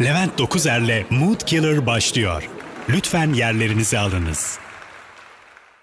Levent 0.00 0.38
Dokuzer'le 0.38 1.04
Mood 1.10 1.40
Killer 1.40 1.86
başlıyor. 1.86 2.50
Lütfen 2.88 3.32
yerlerinizi 3.32 3.98
alınız. 3.98 4.58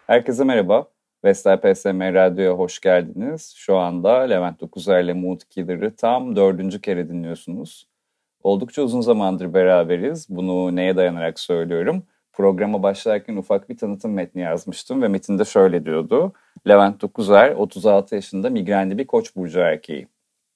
Herkese 0.07 0.43
merhaba. 0.43 0.87
Vestel 1.25 1.57
PSM 1.57 2.01
Radyo'ya 2.01 2.51
hoş 2.51 2.79
geldiniz. 2.79 3.53
Şu 3.57 3.77
anda 3.77 4.19
Levent 4.19 4.59
Dokuzer'le 4.61 5.13
Mood 5.13 5.41
Killer'ı 5.49 5.95
tam 5.95 6.35
dördüncü 6.35 6.81
kere 6.81 7.09
dinliyorsunuz. 7.09 7.87
Oldukça 8.43 8.81
uzun 8.81 9.01
zamandır 9.01 9.53
beraberiz. 9.53 10.29
Bunu 10.29 10.75
neye 10.75 10.95
dayanarak 10.95 11.39
söylüyorum? 11.39 12.03
Programa 12.33 12.83
başlarken 12.83 13.35
ufak 13.35 13.69
bir 13.69 13.77
tanıtım 13.77 14.13
metni 14.13 14.41
yazmıştım 14.41 15.01
ve 15.01 15.07
metinde 15.07 15.45
şöyle 15.45 15.85
diyordu. 15.85 16.33
Levent 16.67 17.01
Dokuzer 17.01 17.51
36 17.51 18.15
yaşında 18.15 18.49
migrenli 18.49 18.97
bir 18.97 19.07
koç 19.07 19.35
burcu 19.35 19.59
erkeği. 19.59 20.07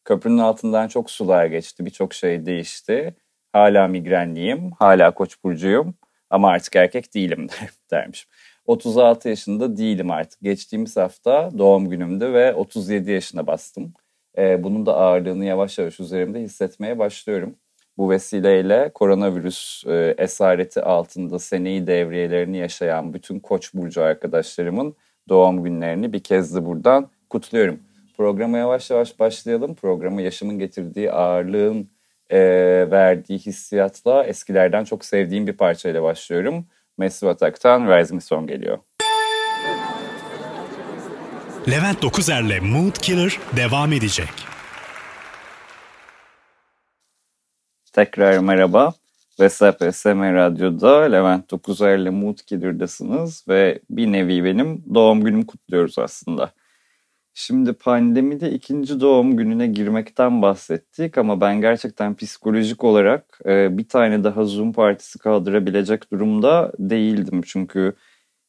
Köprünün 0.05 0.37
altından 0.37 0.87
çok 0.87 1.11
sular 1.11 1.45
geçti, 1.45 1.85
birçok 1.85 2.13
şey 2.13 2.45
değişti. 2.45 3.15
Hala 3.53 3.87
migrenliyim, 3.87 4.71
hala 4.79 5.13
koç 5.13 5.43
burcuyum 5.43 5.95
ama 6.29 6.49
artık 6.49 6.75
erkek 6.75 7.13
değilim 7.13 7.47
dermiş. 7.91 8.27
36 8.65 9.29
yaşında 9.29 9.77
değilim 9.77 10.11
artık. 10.11 10.41
Geçtiğimiz 10.41 10.97
hafta 10.97 11.49
doğum 11.57 11.89
günümdü 11.89 12.33
ve 12.33 12.53
37 12.53 13.11
yaşına 13.11 13.47
bastım. 13.47 13.93
Ee, 14.37 14.63
bunun 14.63 14.85
da 14.85 14.95
ağırlığını 14.95 15.45
yavaş 15.45 15.77
yavaş 15.77 15.99
üzerimde 15.99 16.39
hissetmeye 16.39 16.99
başlıyorum. 16.99 17.55
Bu 17.97 18.09
vesileyle 18.09 18.91
koronavirüs 18.93 19.83
e, 19.87 20.15
esareti 20.17 20.81
altında 20.81 21.39
seneyi 21.39 21.87
devriyelerini 21.87 22.57
yaşayan 22.57 23.13
bütün 23.13 23.39
Koç 23.39 23.73
burcu 23.73 24.03
arkadaşlarımın 24.03 24.95
doğum 25.29 25.63
günlerini 25.63 26.13
bir 26.13 26.19
kez 26.23 26.55
de 26.55 26.65
buradan 26.65 27.09
kutluyorum. 27.29 27.79
Programa 28.17 28.57
yavaş 28.57 28.89
yavaş 28.89 29.19
başlayalım. 29.19 29.75
Programı 29.75 30.21
yaşımın 30.21 30.59
getirdiği 30.59 31.11
ağırlığın 31.11 31.89
e, 32.29 32.39
verdiği 32.91 33.39
hissiyatla 33.39 34.23
eskilerden 34.23 34.83
çok 34.83 35.05
sevdiğim 35.05 35.47
bir 35.47 35.53
parçayla 35.53 36.03
başlıyorum. 36.03 36.67
Massive 36.97 37.29
Attack'tan 37.29 37.97
Rising 37.97 38.23
Song 38.23 38.49
geliyor. 38.49 38.77
Levent 41.69 42.01
Dokuzer'le 42.01 42.61
Mood 42.61 42.95
Killer 43.01 43.39
devam 43.55 43.93
edecek. 43.93 44.29
Tekrar 47.93 48.37
merhaba. 48.37 48.93
Vesap 49.39 49.81
SM 49.91 50.33
Radyo'da 50.33 51.01
Levent 51.01 51.51
Dokuzer'le 51.51 52.11
Mood 52.11 52.37
Killer'dasınız 52.37 53.45
ve 53.47 53.79
bir 53.89 54.11
nevi 54.11 54.43
benim 54.43 54.83
doğum 54.93 55.23
günüm 55.23 55.45
kutluyoruz 55.45 55.99
aslında. 55.99 56.51
Şimdi 57.39 57.73
pandemide 57.73 58.51
ikinci 58.51 58.99
doğum 58.99 59.37
gününe 59.37 59.67
girmekten 59.67 60.41
bahsettik 60.41 61.17
ama 61.17 61.41
ben 61.41 61.61
gerçekten 61.61 62.15
psikolojik 62.15 62.83
olarak 62.83 63.39
e, 63.45 63.77
bir 63.77 63.87
tane 63.89 64.23
daha 64.23 64.43
Zoom 64.45 64.73
partisi 64.73 65.19
kaldırabilecek 65.19 66.11
durumda 66.11 66.71
değildim. 66.79 67.41
Çünkü 67.45 67.93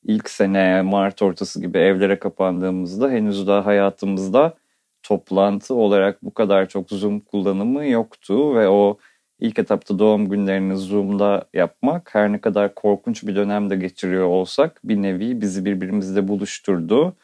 ilk 0.04 0.30
sene 0.30 0.82
Mart 0.82 1.22
ortası 1.22 1.60
gibi 1.62 1.78
evlere 1.78 2.18
kapandığımızda 2.18 3.10
henüz 3.10 3.46
daha 3.46 3.66
hayatımızda 3.66 4.54
toplantı 5.02 5.74
olarak 5.74 6.22
bu 6.24 6.34
kadar 6.34 6.68
çok 6.68 6.90
Zoom 6.90 7.20
kullanımı 7.20 7.86
yoktu 7.86 8.54
ve 8.54 8.68
o 8.68 8.98
ilk 9.40 9.58
etapta 9.58 9.98
doğum 9.98 10.28
günlerini 10.28 10.76
Zoom'da 10.76 11.44
yapmak 11.54 12.14
her 12.14 12.32
ne 12.32 12.40
kadar 12.40 12.74
korkunç 12.74 13.26
bir 13.26 13.36
dönemde 13.36 13.76
geçiriyor 13.76 14.26
olsak 14.26 14.80
bir 14.84 15.02
nevi 15.02 15.40
bizi 15.40 15.64
birbirimizle 15.64 16.28
buluşturdu 16.28 17.16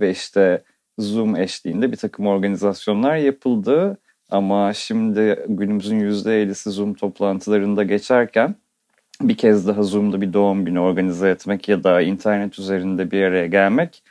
ve 0.00 0.10
işte 0.10 0.62
Zoom 1.00 1.36
eşliğinde 1.36 1.92
bir 1.92 1.96
takım 1.96 2.26
organizasyonlar 2.26 3.16
yapıldı. 3.16 3.98
Ama 4.30 4.72
şimdi 4.72 5.44
günümüzün 5.48 6.00
%50'si 6.00 6.70
Zoom 6.70 6.94
toplantılarında 6.94 7.82
geçerken 7.82 8.54
bir 9.20 9.36
kez 9.36 9.66
daha 9.66 9.82
Zoom'da 9.82 10.20
bir 10.20 10.32
doğum 10.32 10.64
günü 10.64 10.78
organize 10.78 11.30
etmek 11.30 11.68
ya 11.68 11.84
da 11.84 12.00
internet 12.00 12.58
üzerinde 12.58 13.10
bir 13.10 13.22
araya 13.22 13.46
gelmek 13.46 14.02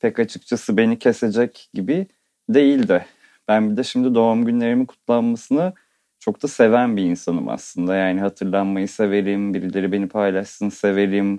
pek 0.00 0.18
açıkçası 0.18 0.76
beni 0.76 0.98
kesecek 0.98 1.68
gibi 1.74 2.06
değildi. 2.48 3.06
Ben 3.48 3.70
bir 3.70 3.76
de 3.76 3.84
şimdi 3.84 4.14
doğum 4.14 4.44
günlerimin 4.44 4.84
kutlanmasını 4.84 5.72
çok 6.20 6.42
da 6.42 6.48
seven 6.48 6.96
bir 6.96 7.02
insanım 7.02 7.48
aslında. 7.48 7.96
Yani 7.96 8.20
hatırlanmayı 8.20 8.88
severim, 8.88 9.54
birileri 9.54 9.92
beni 9.92 10.08
paylaşsın 10.08 10.68
severim, 10.68 11.38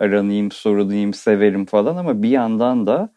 aranayım, 0.00 0.50
sorulayım 0.50 1.14
severim 1.14 1.66
falan 1.66 1.96
ama 1.96 2.22
bir 2.22 2.28
yandan 2.28 2.86
da 2.86 3.14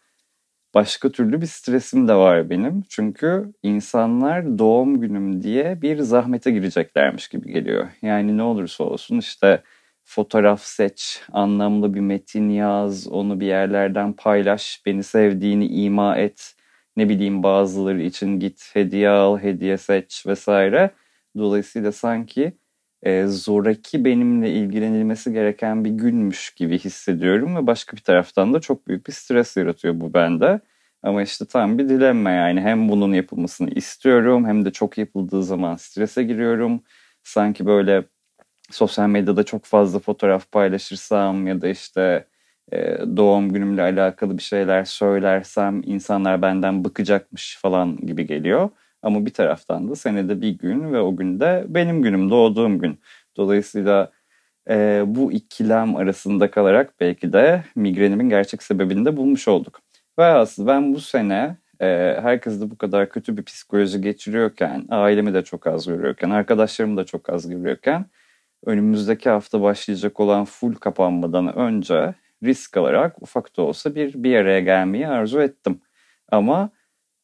başka 0.77 1.11
türlü 1.11 1.41
bir 1.41 1.45
stresim 1.47 2.07
de 2.07 2.13
var 2.15 2.49
benim. 2.49 2.83
Çünkü 2.89 3.53
insanlar 3.63 4.59
doğum 4.59 5.01
günüm 5.01 5.43
diye 5.43 5.81
bir 5.81 5.99
zahmete 5.99 6.51
gireceklermiş 6.51 7.27
gibi 7.27 7.53
geliyor. 7.53 7.87
Yani 8.01 8.37
ne 8.37 8.43
olursa 8.43 8.83
olsun 8.83 9.17
işte 9.17 9.63
fotoğraf 10.03 10.61
seç, 10.63 11.21
anlamlı 11.31 11.93
bir 11.93 11.99
metin 11.99 12.49
yaz, 12.49 13.07
onu 13.07 13.39
bir 13.39 13.45
yerlerden 13.47 14.13
paylaş, 14.13 14.81
beni 14.85 15.03
sevdiğini 15.03 15.67
ima 15.67 16.17
et. 16.17 16.55
Ne 16.97 17.09
bileyim 17.09 17.43
bazıları 17.43 18.01
için 18.01 18.39
git 18.39 18.69
hediye 18.73 19.09
al, 19.09 19.39
hediye 19.39 19.77
seç 19.77 20.25
vesaire. 20.27 20.91
Dolayısıyla 21.37 21.91
sanki 21.91 22.57
e, 23.03 23.25
zoraki 23.27 24.05
benimle 24.05 24.51
ilgilenilmesi 24.51 25.33
gereken 25.33 25.85
bir 25.85 25.89
günmüş 25.91 26.53
gibi 26.55 26.79
hissediyorum 26.79 27.55
ve 27.55 27.67
başka 27.67 27.97
bir 27.97 28.01
taraftan 28.01 28.53
da 28.53 28.59
çok 28.61 28.87
büyük 28.87 29.07
bir 29.07 29.13
stres 29.13 29.57
yaratıyor 29.57 29.99
bu 30.01 30.13
bende. 30.13 30.61
Ama 31.03 31.23
işte 31.23 31.45
tam 31.45 31.77
bir 31.77 31.89
dilemma 31.89 32.29
yani 32.31 32.61
hem 32.61 32.89
bunun 32.89 33.13
yapılmasını 33.13 33.69
istiyorum 33.69 34.45
hem 34.45 34.65
de 34.65 34.71
çok 34.71 34.97
yapıldığı 34.97 35.43
zaman 35.43 35.75
strese 35.75 36.23
giriyorum. 36.23 36.83
Sanki 37.23 37.65
böyle 37.65 38.03
sosyal 38.71 39.09
medyada 39.09 39.43
çok 39.43 39.65
fazla 39.65 39.99
fotoğraf 39.99 40.51
paylaşırsam 40.51 41.47
ya 41.47 41.61
da 41.61 41.67
işte 41.67 42.27
e, 42.73 42.97
doğum 43.17 43.53
günümle 43.53 43.81
alakalı 43.81 44.37
bir 44.37 44.43
şeyler 44.43 44.83
söylersem 44.85 45.81
insanlar 45.85 46.41
benden 46.41 46.83
bıkacakmış 46.85 47.57
falan 47.61 47.97
gibi 47.97 48.25
geliyor. 48.27 48.69
Ama 49.01 49.25
bir 49.25 49.33
taraftan 49.33 49.89
da 49.89 49.95
senede 49.95 50.41
bir 50.41 50.49
gün 50.49 50.93
ve 50.93 50.99
o 50.99 51.15
gün 51.15 51.39
de 51.39 51.65
benim 51.69 52.01
günüm, 52.01 52.29
doğduğum 52.29 52.79
gün. 52.79 52.99
Dolayısıyla 53.37 54.11
e, 54.69 55.03
bu 55.07 55.31
ikilem 55.31 55.95
arasında 55.95 56.51
kalarak 56.51 56.93
belki 56.99 57.33
de 57.33 57.63
migrenimin 57.75 58.29
gerçek 58.29 58.63
sebebini 58.63 59.05
de 59.05 59.17
bulmuş 59.17 59.47
olduk. 59.47 59.81
Ve 60.19 60.23
aslında 60.25 60.67
ben 60.71 60.93
bu 60.93 60.99
sene 61.01 61.57
e, 61.81 61.85
herkes 62.21 62.61
de 62.61 62.69
bu 62.71 62.77
kadar 62.77 63.09
kötü 63.09 63.37
bir 63.37 63.43
psikoloji 63.43 64.01
geçiriyorken, 64.01 64.85
ailemi 64.89 65.33
de 65.33 65.43
çok 65.43 65.67
az 65.67 65.87
görüyorken, 65.87 66.29
arkadaşlarımı 66.29 66.97
da 66.97 67.05
çok 67.05 67.29
az 67.29 67.49
görüyorken 67.49 68.05
önümüzdeki 68.65 69.29
hafta 69.29 69.61
başlayacak 69.61 70.19
olan 70.19 70.45
full 70.45 70.75
kapanmadan 70.75 71.57
önce 71.57 72.15
risk 72.43 72.77
alarak 72.77 73.21
ufak 73.21 73.57
da 73.57 73.61
olsa 73.61 73.95
bir 73.95 74.23
bir 74.23 74.35
araya 74.35 74.59
gelmeyi 74.59 75.07
arzu 75.07 75.41
ettim. 75.41 75.81
Ama 76.31 76.69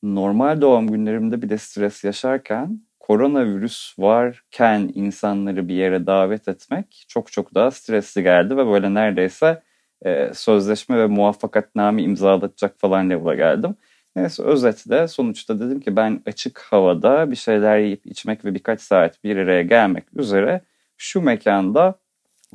normal 0.04 0.62
doğum 0.62 0.88
günlerimde 0.92 1.42
bir 1.42 1.50
de 1.50 1.58
stres 1.58 2.04
yaşarken 2.04 2.82
koronavirüs 3.00 4.00
varken 4.00 4.92
insanları 4.96 5.68
bir 5.68 5.76
yere 5.76 6.08
davet 6.08 6.48
etmek 6.48 7.06
çok 7.10 7.32
çok 7.32 7.56
daha 7.56 7.72
stresli 7.72 8.24
geldi 8.24 8.58
ve 8.58 8.68
böyle 8.68 8.94
neredeyse 8.94 9.64
e, 10.06 10.32
sözleşme 10.34 10.98
ve 10.98 11.08
muvaffakatname 11.08 12.04
imzalatacak 12.04 12.80
falan 12.80 13.10
level'a 13.10 13.36
geldim. 13.36 13.76
Neyse 14.16 14.44
özetle 14.44 15.08
sonuçta 15.08 15.60
dedim 15.60 15.80
ki 15.80 15.96
ben 15.96 16.22
açık 16.26 16.60
havada 16.60 17.32
bir 17.32 17.36
şeyler 17.36 17.78
yiyip 17.80 18.06
içmek 18.06 18.46
ve 18.46 18.54
birkaç 18.54 18.82
saat 18.82 19.24
bir 19.24 19.38
araya 19.38 19.62
gelmek 19.62 20.04
üzere 20.16 20.62
şu 20.98 21.22
mekanda 21.22 21.96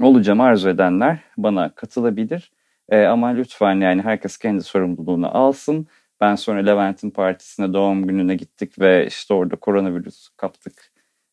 olacağım 0.00 0.40
arzu 0.40 0.68
edenler 0.68 1.18
bana 1.36 1.74
katılabilir. 1.74 2.52
E, 2.88 3.04
ama 3.04 3.28
lütfen 3.28 3.80
yani 3.80 4.02
herkes 4.02 4.38
kendi 4.38 4.62
sorumluluğunu 4.62 5.36
alsın. 5.36 5.86
Ben 6.20 6.34
sonra 6.34 6.60
Levent'in 6.60 7.10
partisine 7.10 7.72
doğum 7.72 8.06
gününe 8.06 8.34
gittik 8.34 8.80
ve 8.80 9.06
işte 9.06 9.34
orada 9.34 9.56
koronavirüs 9.56 10.28
kaptık. 10.36 10.92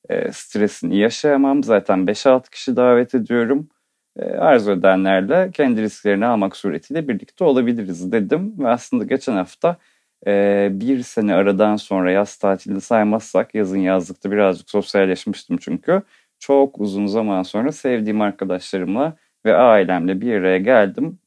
E, 0.10 0.32
stresini 0.32 0.98
yaşayamam. 0.98 1.64
Zaten 1.64 2.00
5-6 2.00 2.50
kişi 2.50 2.76
davet 2.76 3.16
ediyorum. 3.16 3.70
E, 4.20 4.26
arzu 4.26 4.72
edenlerle 4.72 5.52
kendi 5.54 5.82
risklerini 5.82 6.26
almak 6.26 6.56
suretiyle 6.58 7.08
birlikte 7.08 7.44
olabiliriz 7.44 8.12
dedim. 8.12 8.56
Ve 8.60 8.68
aslında 8.68 9.04
geçen 9.04 9.34
hafta 9.36 9.78
e, 10.28 10.70
bir 10.72 11.04
sene 11.04 11.34
aradan 11.36 11.76
sonra 11.76 12.12
yaz 12.12 12.38
tatilini 12.38 12.82
saymazsak 12.82 13.56
yazın 13.56 13.80
yazlıkta 13.80 14.32
birazcık 14.32 14.70
sosyalleşmiştim 14.70 15.58
çünkü. 15.58 16.02
Çok 16.40 16.82
uzun 16.82 17.06
zaman 17.06 17.44
sonra 17.44 17.72
sevdiğim 17.72 18.22
arkadaşlarımla 18.22 19.18
ve 19.46 19.56
ailemle 19.56 20.22
bir 20.22 20.34
araya 20.34 20.58
geldim 20.58 21.20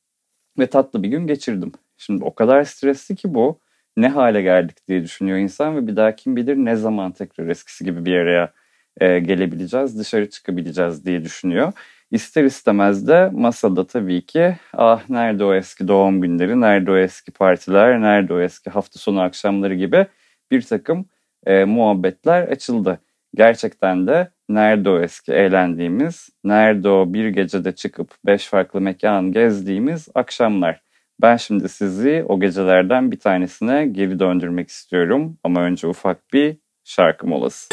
ve 0.59 0.67
tatlı 0.67 1.03
bir 1.03 1.09
gün 1.09 1.27
geçirdim. 1.27 1.73
Şimdi 1.97 2.25
o 2.25 2.35
kadar 2.35 2.65
stresli 2.65 3.17
ki 3.17 3.35
bu 3.35 3.61
ne 3.97 4.09
hale 4.09 4.43
geldik 4.43 4.89
diye 4.89 5.03
düşünüyor 5.05 5.39
insan 5.39 5.77
ve 5.77 5.87
bir 5.87 5.97
daha 5.97 6.17
kim 6.17 6.37
bilir 6.37 6.57
ne 6.57 6.77
zaman 6.77 7.13
tekrar 7.13 7.49
eskisi 7.49 7.85
gibi 7.85 8.05
bir 8.05 8.17
araya 8.17 8.53
e, 9.01 9.19
gelebileceğiz, 9.19 9.99
dışarı 9.99 10.31
çıkabileceğiz 10.31 11.07
diye 11.07 11.25
düşünüyor. 11.25 11.73
İster 12.11 12.45
istemez 12.45 13.09
de 13.09 13.31
masada 13.33 13.87
tabii 13.87 14.27
ki 14.27 14.57
ah 14.73 15.11
nerede 15.11 15.45
o 15.45 15.55
eski 15.55 15.89
doğum 15.89 16.21
günleri, 16.21 16.61
nerede 16.61 16.91
o 16.91 16.97
eski 16.97 17.33
partiler, 17.33 18.03
nerede 18.03 18.35
o 18.35 18.41
eski 18.41 18.71
hafta 18.71 18.99
sonu 18.99 19.21
akşamları 19.21 19.75
gibi 19.75 20.07
bir 20.51 20.63
takım 20.63 21.07
e, 21.47 21.65
muhabbetler 21.65 22.43
açıldı. 22.43 23.01
Gerçekten 23.35 24.07
de 24.07 24.31
nerede 24.49 24.91
o 24.91 25.01
eski 25.01 25.33
eğlendiğimiz, 25.33 26.29
nerede 26.45 26.89
o 26.89 27.13
bir 27.13 27.29
gecede 27.29 27.73
çıkıp 27.73 28.15
beş 28.27 28.47
farklı 28.47 28.81
mekan 28.81 29.33
gezdiğimiz 29.33 30.09
akşamlar. 30.15 30.83
Ben 31.23 31.37
şimdi 31.37 31.69
sizi 31.69 32.25
o 32.29 32.41
gecelerden 32.41 33.13
bir 33.13 33.21
tanesine 33.21 33.87
geri 33.87 34.19
döndürmek 34.19 34.69
istiyorum 34.69 35.39
ama 35.45 35.61
önce 35.61 35.87
ufak 35.87 36.33
bir 36.33 36.57
şarkı 36.85 37.27
molası. 37.27 37.69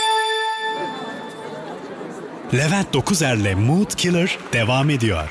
Levent 2.53 2.93
Dokuzer'le 2.93 3.55
Mood 3.55 3.89
Killer 3.97 4.37
devam 4.53 4.89
ediyor. 4.89 5.29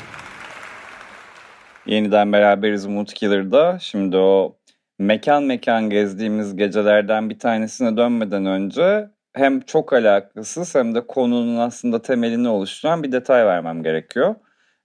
Yeniden 1.86 2.32
beraberiz 2.32 2.86
Mood 2.86 3.06
Killer'da. 3.06 3.78
Şimdi 3.78 4.16
o 4.16 4.56
mekan 4.98 5.42
mekan 5.42 5.90
gezdiğimiz 5.90 6.56
gecelerden 6.56 7.30
bir 7.30 7.38
tanesine 7.38 7.96
dönmeden 7.96 8.46
önce 8.46 9.10
hem 9.32 9.60
çok 9.60 9.92
alakasız 9.92 10.74
hem 10.74 10.94
de 10.94 11.06
konunun 11.06 11.56
aslında 11.56 12.02
temelini 12.02 12.48
oluşturan 12.48 13.02
bir 13.02 13.12
detay 13.12 13.46
vermem 13.46 13.82
gerekiyor. 13.82 14.34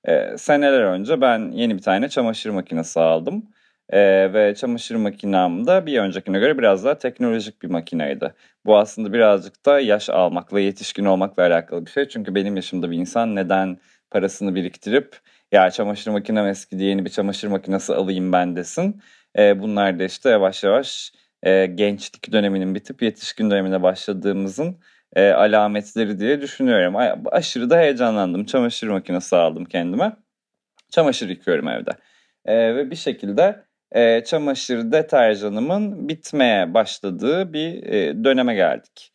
Ee, 0.08 0.38
seneler 0.38 0.82
önce 0.82 1.22
ben 1.22 1.52
yeni 1.52 1.78
bir 1.78 1.82
tane 1.82 2.10
çamaşır 2.10 2.50
makinesi 2.50 3.00
aldım. 3.00 3.44
Ee, 3.90 4.34
ve 4.34 4.56
çamaşır 4.56 4.96
makinem 4.96 5.68
de 5.68 5.86
bir 5.86 6.00
öncekine 6.00 6.40
göre 6.40 6.58
biraz 6.58 6.86
daha 6.86 6.98
teknolojik 6.98 7.62
bir 7.62 7.68
makineydi. 7.70 8.34
Bu 8.66 8.78
aslında 8.78 9.14
birazcık 9.14 9.66
da 9.66 9.80
yaş 9.80 10.10
almakla, 10.10 10.60
yetişkin 10.60 11.06
olmakla 11.06 11.44
alakalı 11.44 11.86
bir 11.86 11.92
şey. 11.92 12.08
Çünkü 12.08 12.36
benim 12.36 12.56
yaşımda 12.56 12.92
bir 12.92 12.98
insan 12.98 13.36
neden 13.36 13.78
parasını 14.12 14.56
biriktirip 14.56 15.18
ya 15.52 15.72
çamaşır 15.72 16.12
makinem 16.12 16.48
eski 16.48 16.80
diye 16.80 16.90
yeni 16.90 17.06
bir 17.06 17.10
çamaşır 17.10 17.48
makinesi 17.48 17.94
alayım 17.96 18.32
ben 18.34 18.56
desin. 18.56 19.02
Ee, 19.38 19.62
bunlar 19.62 20.00
da 20.00 20.04
işte 20.04 20.30
yavaş 20.30 20.64
yavaş 20.64 21.12
e, 21.44 21.66
gençlik 21.66 22.32
döneminin 22.32 22.76
bitip 22.76 23.02
yetişkin 23.02 23.52
dönemine 23.52 23.84
başladığımızın 23.84 24.78
e, 25.16 25.30
alametleri 25.32 26.20
diye 26.20 26.42
düşünüyorum. 26.42 26.96
Aşırı 27.32 27.70
da 27.70 27.78
heyecanlandım. 27.78 28.46
Çamaşır 28.46 28.88
makinesi 28.88 29.36
aldım 29.36 29.66
kendime. 29.66 30.16
Çamaşır 30.92 31.30
yıkıyorum 31.30 31.68
evde. 31.68 31.92
E, 32.46 32.76
ve 32.76 32.92
bir 32.92 32.96
şekilde 32.96 33.69
e, 33.92 34.24
çamaşır 34.24 34.92
deterjanımın 34.92 36.10
bitmeye 36.10 36.74
başladığı 36.74 37.54
bir 37.54 37.84
e, 37.84 38.24
döneme 38.24 38.56
geldik. 38.56 39.14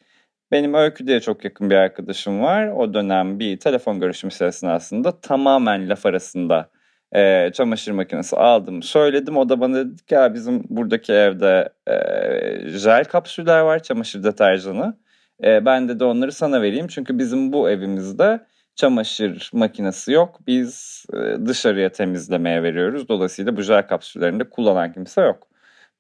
Benim 0.53 0.75
Öykü 0.75 1.06
diye 1.06 1.21
çok 1.21 1.44
yakın 1.44 1.71
bir 1.71 1.75
arkadaşım 1.75 2.41
var. 2.41 2.69
O 2.69 2.94
dönem 2.94 3.38
bir 3.38 3.59
telefon 3.59 4.00
görüşmesi 4.00 4.44
esnasında 4.44 5.21
tamamen 5.21 5.88
laf 5.88 6.06
arasında 6.06 6.71
e, 7.15 7.50
çamaşır 7.53 7.93
makinesi 7.93 8.37
aldım 8.37 8.82
söyledim. 8.82 9.37
O 9.37 9.49
da 9.49 9.61
bana 9.61 9.76
dedi 9.76 10.05
ki 10.05 10.17
bizim 10.35 10.65
buradaki 10.69 11.12
evde 11.12 11.69
e, 11.87 12.69
jel 12.69 13.05
kapsüller 13.05 13.61
var 13.61 13.82
çamaşır 13.82 14.25
deterjanı. 14.25 14.99
E, 15.44 15.65
ben 15.65 15.88
de 15.88 16.00
de 16.00 16.05
onları 16.05 16.32
sana 16.32 16.62
vereyim 16.62 16.87
çünkü 16.87 17.19
bizim 17.19 17.53
bu 17.53 17.71
evimizde 17.71 18.41
çamaşır 18.76 19.50
makinesi 19.53 20.12
yok. 20.12 20.41
Biz 20.47 21.05
e, 21.15 21.47
dışarıya 21.47 21.93
temizlemeye 21.93 22.62
veriyoruz. 22.62 23.09
Dolayısıyla 23.09 23.56
bu 23.56 23.62
jel 23.62 23.88
kapsüllerinde 23.88 24.50
kullanan 24.50 24.93
kimse 24.93 25.21
yok. 25.21 25.49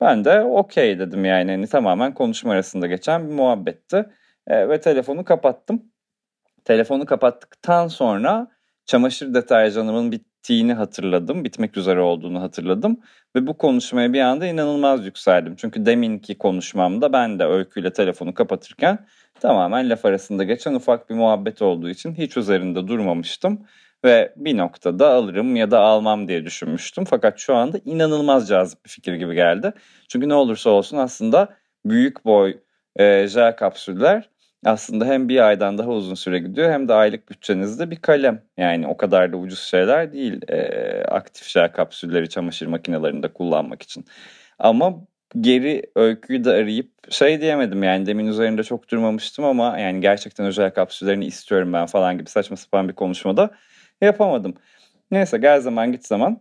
Ben 0.00 0.24
de 0.24 0.40
okey 0.40 0.98
dedim 0.98 1.24
yani 1.24 1.50
hani 1.50 1.66
tamamen 1.66 2.14
konuşma 2.14 2.52
arasında 2.52 2.86
geçen 2.86 3.28
bir 3.28 3.34
muhabbetti. 3.34 4.06
E, 4.46 4.68
ve 4.68 4.80
telefonu 4.80 5.24
kapattım. 5.24 5.82
Telefonu 6.64 7.06
kapattıktan 7.06 7.88
sonra 7.88 8.48
çamaşır 8.86 9.34
deterjanımın 9.34 10.12
bittiğini 10.44 10.74
hatırladım. 10.74 11.44
Bitmek 11.44 11.76
üzere 11.76 12.00
olduğunu 12.00 12.42
hatırladım. 12.42 13.00
Ve 13.36 13.46
bu 13.46 13.58
konuşmaya 13.58 14.12
bir 14.12 14.20
anda 14.20 14.46
inanılmaz 14.46 15.06
yükseldim. 15.06 15.56
Çünkü 15.56 15.86
deminki 15.86 16.38
konuşmamda 16.38 17.12
ben 17.12 17.38
de 17.38 17.44
öyküyle 17.44 17.92
telefonu 17.92 18.34
kapatırken 18.34 19.06
tamamen 19.40 19.90
laf 19.90 20.04
arasında 20.04 20.44
geçen 20.44 20.74
ufak 20.74 21.10
bir 21.10 21.14
muhabbet 21.14 21.62
olduğu 21.62 21.90
için 21.90 22.14
hiç 22.14 22.36
üzerinde 22.36 22.88
durmamıştım. 22.88 23.66
Ve 24.04 24.32
bir 24.36 24.56
noktada 24.56 25.08
alırım 25.08 25.56
ya 25.56 25.70
da 25.70 25.80
almam 25.80 26.28
diye 26.28 26.44
düşünmüştüm. 26.44 27.04
Fakat 27.04 27.38
şu 27.38 27.54
anda 27.54 27.78
inanılmaz 27.84 28.48
cazip 28.48 28.84
bir 28.84 28.90
fikir 28.90 29.14
gibi 29.14 29.34
geldi. 29.34 29.72
Çünkü 30.08 30.28
ne 30.28 30.34
olursa 30.34 30.70
olsun 30.70 30.96
aslında 30.96 31.48
büyük 31.84 32.24
boy 32.24 32.56
e, 32.96 33.26
jel 33.26 33.56
kapsüller 33.56 34.30
aslında 34.64 35.06
hem 35.06 35.28
bir 35.28 35.46
aydan 35.48 35.78
daha 35.78 35.90
uzun 35.90 36.14
süre 36.14 36.38
gidiyor 36.38 36.70
hem 36.70 36.88
de 36.88 36.94
aylık 36.94 37.30
bütçenizde 37.30 37.90
bir 37.90 37.96
kalem. 37.96 38.42
Yani 38.56 38.86
o 38.86 38.96
kadar 38.96 39.32
da 39.32 39.36
ucuz 39.36 39.60
şeyler 39.60 40.12
değil 40.12 40.40
e, 40.48 40.58
aktif 41.04 41.48
jel 41.48 41.72
kapsülleri 41.72 42.28
çamaşır 42.28 42.66
makinelerinde 42.66 43.28
kullanmak 43.32 43.82
için. 43.82 44.04
Ama 44.58 44.94
geri 45.40 45.82
öyküyü 45.96 46.44
de 46.44 46.50
arayıp 46.50 46.90
şey 47.10 47.40
diyemedim 47.40 47.82
yani 47.82 48.06
demin 48.06 48.26
üzerinde 48.26 48.62
çok 48.62 48.90
durmamıştım 48.90 49.44
ama 49.44 49.78
yani 49.78 50.00
gerçekten 50.00 50.46
özel 50.46 50.70
kapsüllerini 50.70 51.26
istiyorum 51.26 51.72
ben 51.72 51.86
falan 51.86 52.18
gibi 52.18 52.30
saçma 52.30 52.56
sapan 52.56 52.88
bir 52.88 52.94
konuşmada 52.94 53.50
yapamadım. 54.00 54.54
Neyse 55.10 55.38
gel 55.38 55.60
zaman 55.60 55.92
git 55.92 56.06
zaman 56.06 56.40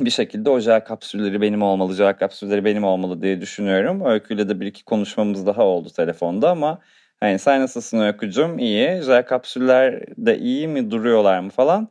bir 0.00 0.10
şekilde 0.10 0.50
o 0.50 0.60
jel 0.60 0.84
kapsülleri 0.84 1.40
benim 1.40 1.62
olmalı, 1.62 1.94
jel 1.94 2.12
kapsülleri 2.14 2.64
benim 2.64 2.84
olmalı 2.84 3.22
diye 3.22 3.40
düşünüyorum. 3.40 4.04
Öyküyle 4.04 4.48
de 4.48 4.60
bir 4.60 4.66
iki 4.66 4.84
konuşmamız 4.84 5.46
daha 5.46 5.64
oldu 5.64 5.88
telefonda 5.96 6.50
ama 6.50 6.78
hani 7.20 7.38
sen 7.38 7.60
nasılsın 7.60 7.98
Öykücüm? 8.00 8.58
İyi. 8.58 9.02
Jel 9.02 9.26
kapsüller 9.26 10.06
de 10.16 10.38
iyi 10.38 10.68
mi 10.68 10.90
duruyorlar 10.90 11.40
mı 11.40 11.50
falan 11.50 11.88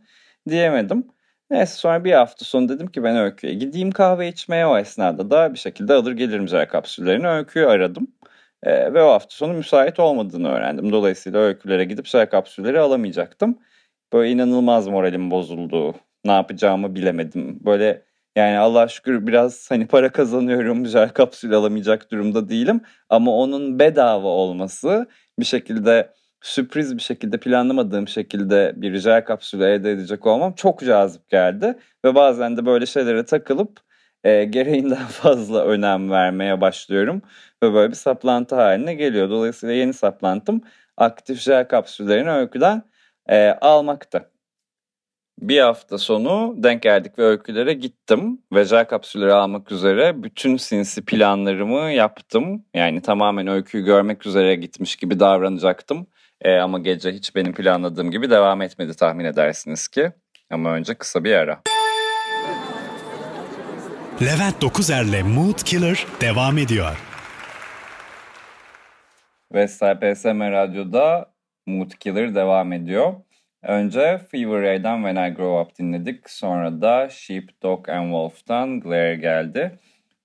diyemedim. 0.50 1.08
Neyse 1.52 1.74
sonra 1.76 2.04
bir 2.04 2.12
hafta 2.14 2.46
sonra 2.46 2.70
dedim 2.70 2.88
ki 2.88 3.04
ben 3.04 3.18
Öykü'ye 3.18 3.54
gideyim 3.54 3.92
kahve 3.92 4.28
içmeye 4.28 4.66
o 4.68 4.78
esnada 4.78 5.32
da 5.32 5.54
bir 5.54 5.60
şekilde 5.60 5.94
alır 5.94 6.12
gelirim 6.12 6.48
jel 6.48 6.68
kapsüllerini. 6.68 7.28
Öykü'yü 7.28 7.68
aradım. 7.68 8.08
Ee, 8.64 8.94
ve 8.94 9.04
o 9.04 9.10
hafta 9.12 9.36
sonu 9.36 9.54
müsait 9.54 10.00
olmadığını 10.00 10.50
öğrendim. 10.50 10.92
Dolayısıyla 10.92 11.40
öykülere 11.40 11.86
gidip 11.86 12.06
jel 12.06 12.30
kapsülleri 12.30 12.80
alamayacaktım. 12.80 13.60
Böyle 14.14 14.32
inanılmaz 14.32 14.88
moralim 14.88 15.32
bozuldu. 15.32 15.96
Ne 16.26 16.32
yapacağımı 16.32 16.96
bilemedim. 16.96 17.60
Böyle 17.66 18.04
yani 18.36 18.58
Allah 18.58 18.88
şükür 18.88 19.28
biraz 19.28 19.72
hani 19.72 19.88
para 19.88 20.12
kazanıyorum. 20.12 20.86
Jel 20.86 21.10
kapsül 21.10 21.54
alamayacak 21.54 22.12
durumda 22.12 22.50
değilim. 22.50 22.82
Ama 23.10 23.32
onun 23.32 23.80
bedava 23.80 24.28
olması 24.28 25.08
bir 25.40 25.46
şekilde 25.46 26.14
sürpriz 26.42 26.98
bir 26.98 27.02
şekilde 27.02 27.38
planlamadığım 27.38 28.08
şekilde 28.08 28.74
bir 28.76 28.98
jel 28.98 29.26
kapsülü 29.26 29.64
elde 29.64 29.92
edecek 29.92 30.26
olmam 30.26 30.54
çok 30.54 30.80
cazip 30.80 31.30
geldi. 31.30 31.80
Ve 32.06 32.16
bazen 32.16 32.58
de 32.58 32.66
böyle 32.66 32.86
şeylere 32.86 33.26
takılıp 33.26 33.80
e, 34.24 34.44
gereğinden 34.44 34.98
fazla 35.08 35.66
önem 35.66 36.12
vermeye 36.12 36.62
başlıyorum. 36.62 37.22
Ve 37.64 37.74
böyle 37.74 37.92
bir 37.92 37.98
saplantı 37.98 38.56
haline 38.56 38.94
geliyor. 38.94 39.30
Dolayısıyla 39.30 39.76
yeni 39.76 39.94
saplantım 39.94 40.62
aktif 40.98 41.40
jel 41.40 41.68
kapsüllerini 41.68 42.32
öyküden 42.32 42.84
e, 43.30 43.50
almakta. 43.50 44.33
Bir 45.44 45.60
hafta 45.60 45.98
sonu 45.98 46.54
denk 46.58 46.82
geldik 46.82 47.20
ve 47.20 47.24
öykülere 47.24 47.74
gittim. 47.74 48.42
Ve 48.54 48.66
jel 48.66 48.86
kapsülleri 48.86 49.34
almak 49.34 49.72
üzere 49.72 50.24
bütün 50.24 50.58
sinsi 50.58 51.06
planlarımı 51.06 51.92
yaptım. 51.92 52.66
Yani 52.74 53.02
tamamen 53.02 53.48
öyküyü 53.48 53.86
görmek 53.86 54.26
üzere 54.26 54.56
gitmiş 54.56 54.96
gibi 54.96 55.20
davranacaktım. 55.20 56.08
E, 56.42 56.56
ama 56.56 56.80
gece 56.80 57.12
hiç 57.12 57.36
benim 57.36 57.54
planladığım 57.54 58.12
gibi 58.12 58.30
devam 58.30 58.62
etmedi 58.62 58.94
tahmin 58.94 59.26
edersiniz 59.26 59.88
ki. 59.88 60.12
Ama 60.52 60.74
önce 60.74 60.96
kısa 60.96 61.24
bir 61.24 61.34
ara. 61.34 61.62
Levent 64.22 64.62
Dokuzer'le 64.62 65.24
Mood 65.24 65.64
Killer 65.66 66.06
devam 66.22 66.58
ediyor. 66.58 66.98
Ve 69.54 69.68
PSM 69.68 70.40
Radyo'da 70.40 71.34
Mood 71.66 71.92
Killer 71.92 72.36
devam 72.36 72.74
ediyor. 72.74 73.14
Önce 73.64 74.18
Fever 74.32 74.62
Ray'den 74.62 74.96
When 74.96 75.32
I 75.32 75.34
Grow 75.34 75.62
Up 75.62 75.80
dinledik. 75.80 76.30
Sonra 76.30 76.82
da 76.82 77.10
Sheep, 77.10 77.62
Dog 77.62 77.90
and 77.90 78.06
Wolf'tan 78.06 78.80
Glare 78.80 79.16
geldi. 79.16 79.80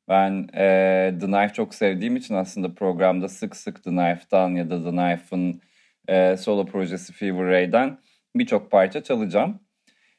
Ben 0.09 0.49
e, 0.54 1.14
The 1.21 1.26
Knife 1.26 1.54
çok 1.54 1.75
sevdiğim 1.75 2.16
için 2.16 2.35
aslında 2.35 2.75
programda 2.75 3.28
sık 3.28 3.57
sık 3.57 3.85
The 3.85 3.90
Knife'dan 3.90 4.50
ya 4.50 4.71
da 4.71 4.85
The 4.85 4.90
Knife'ın 4.90 5.61
e, 6.09 6.37
solo 6.37 6.66
projesi 6.66 7.12
Fever 7.12 7.47
Ray'den 7.47 7.99
birçok 8.37 8.71
parça 8.71 9.02
çalacağım. 9.02 9.61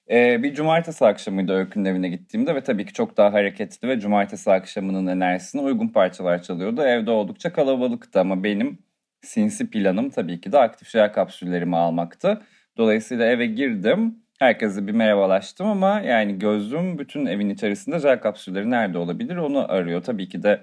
E, 0.10 0.44
bir 0.44 0.54
cumartesi 0.54 1.06
akşamıydı 1.06 1.54
Öykü'nün 1.54 1.86
evine 1.86 2.10
gittiğimde 2.10 2.56
ve 2.56 2.64
tabii 2.64 2.86
ki 2.86 2.94
çok 2.94 3.18
daha 3.18 3.34
hareketli 3.34 3.88
ve 3.88 4.00
cumartesi 4.00 4.52
akşamının 4.52 5.08
enerjisine 5.08 5.62
uygun 5.62 5.88
parçalar 5.88 6.44
çalıyordu. 6.44 6.82
Evde 6.82 7.12
oldukça 7.12 7.54
kalabalıktı 7.54 8.20
ama 8.20 8.44
benim 8.44 8.80
sinsi 9.22 9.70
planım 9.70 10.10
tabii 10.10 10.42
ki 10.42 10.52
de 10.52 10.60
aktif 10.60 10.88
şeker 10.88 11.14
kapsüllerimi 11.14 11.78
almaktı. 11.78 12.42
Dolayısıyla 12.78 13.26
eve 13.26 13.46
girdim. 13.46 14.16
Herkese 14.40 14.88
bir 14.88 14.92
merhabalaştım 14.92 15.68
ama 15.68 16.02
yani 16.02 16.40
gözüm 16.40 17.00
bütün 17.00 17.26
evin 17.26 17.50
içerisinde 17.50 18.00
jel 18.00 18.20
kapsülleri 18.20 18.72
nerede 18.72 18.98
olabilir 18.98 19.36
onu 19.36 19.72
arıyor. 19.72 20.04
Tabii 20.04 20.30
ki 20.30 20.44
de 20.44 20.60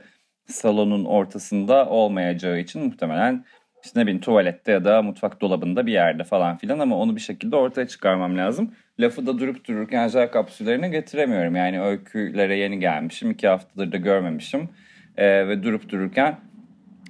salonun 0.46 1.04
ortasında 1.04 1.88
olmayacağı 1.88 2.58
için 2.58 2.84
muhtemelen 2.84 3.44
işte 3.84 4.00
ne 4.00 4.02
bileyim 4.02 4.20
tuvalette 4.20 4.72
ya 4.72 4.84
da 4.84 5.02
mutfak 5.02 5.40
dolabında 5.40 5.86
bir 5.86 5.92
yerde 5.92 6.24
falan 6.24 6.56
filan 6.56 6.78
ama 6.78 6.96
onu 6.96 7.16
bir 7.16 7.20
şekilde 7.20 7.56
ortaya 7.56 7.88
çıkarmam 7.88 8.38
lazım. 8.38 8.74
Lafı 9.00 9.26
da 9.26 9.38
durup 9.38 9.68
dururken 9.68 10.08
jel 10.08 10.30
kapsüllerini 10.30 10.90
getiremiyorum. 10.90 11.56
Yani 11.56 11.80
öykülere 11.80 12.56
yeni 12.56 12.78
gelmişim. 12.78 13.30
iki 13.30 13.48
haftadır 13.48 13.92
da 13.92 13.96
görmemişim. 13.96 14.68
Ee, 15.16 15.48
ve 15.48 15.62
durup 15.62 15.88
dururken 15.88 16.38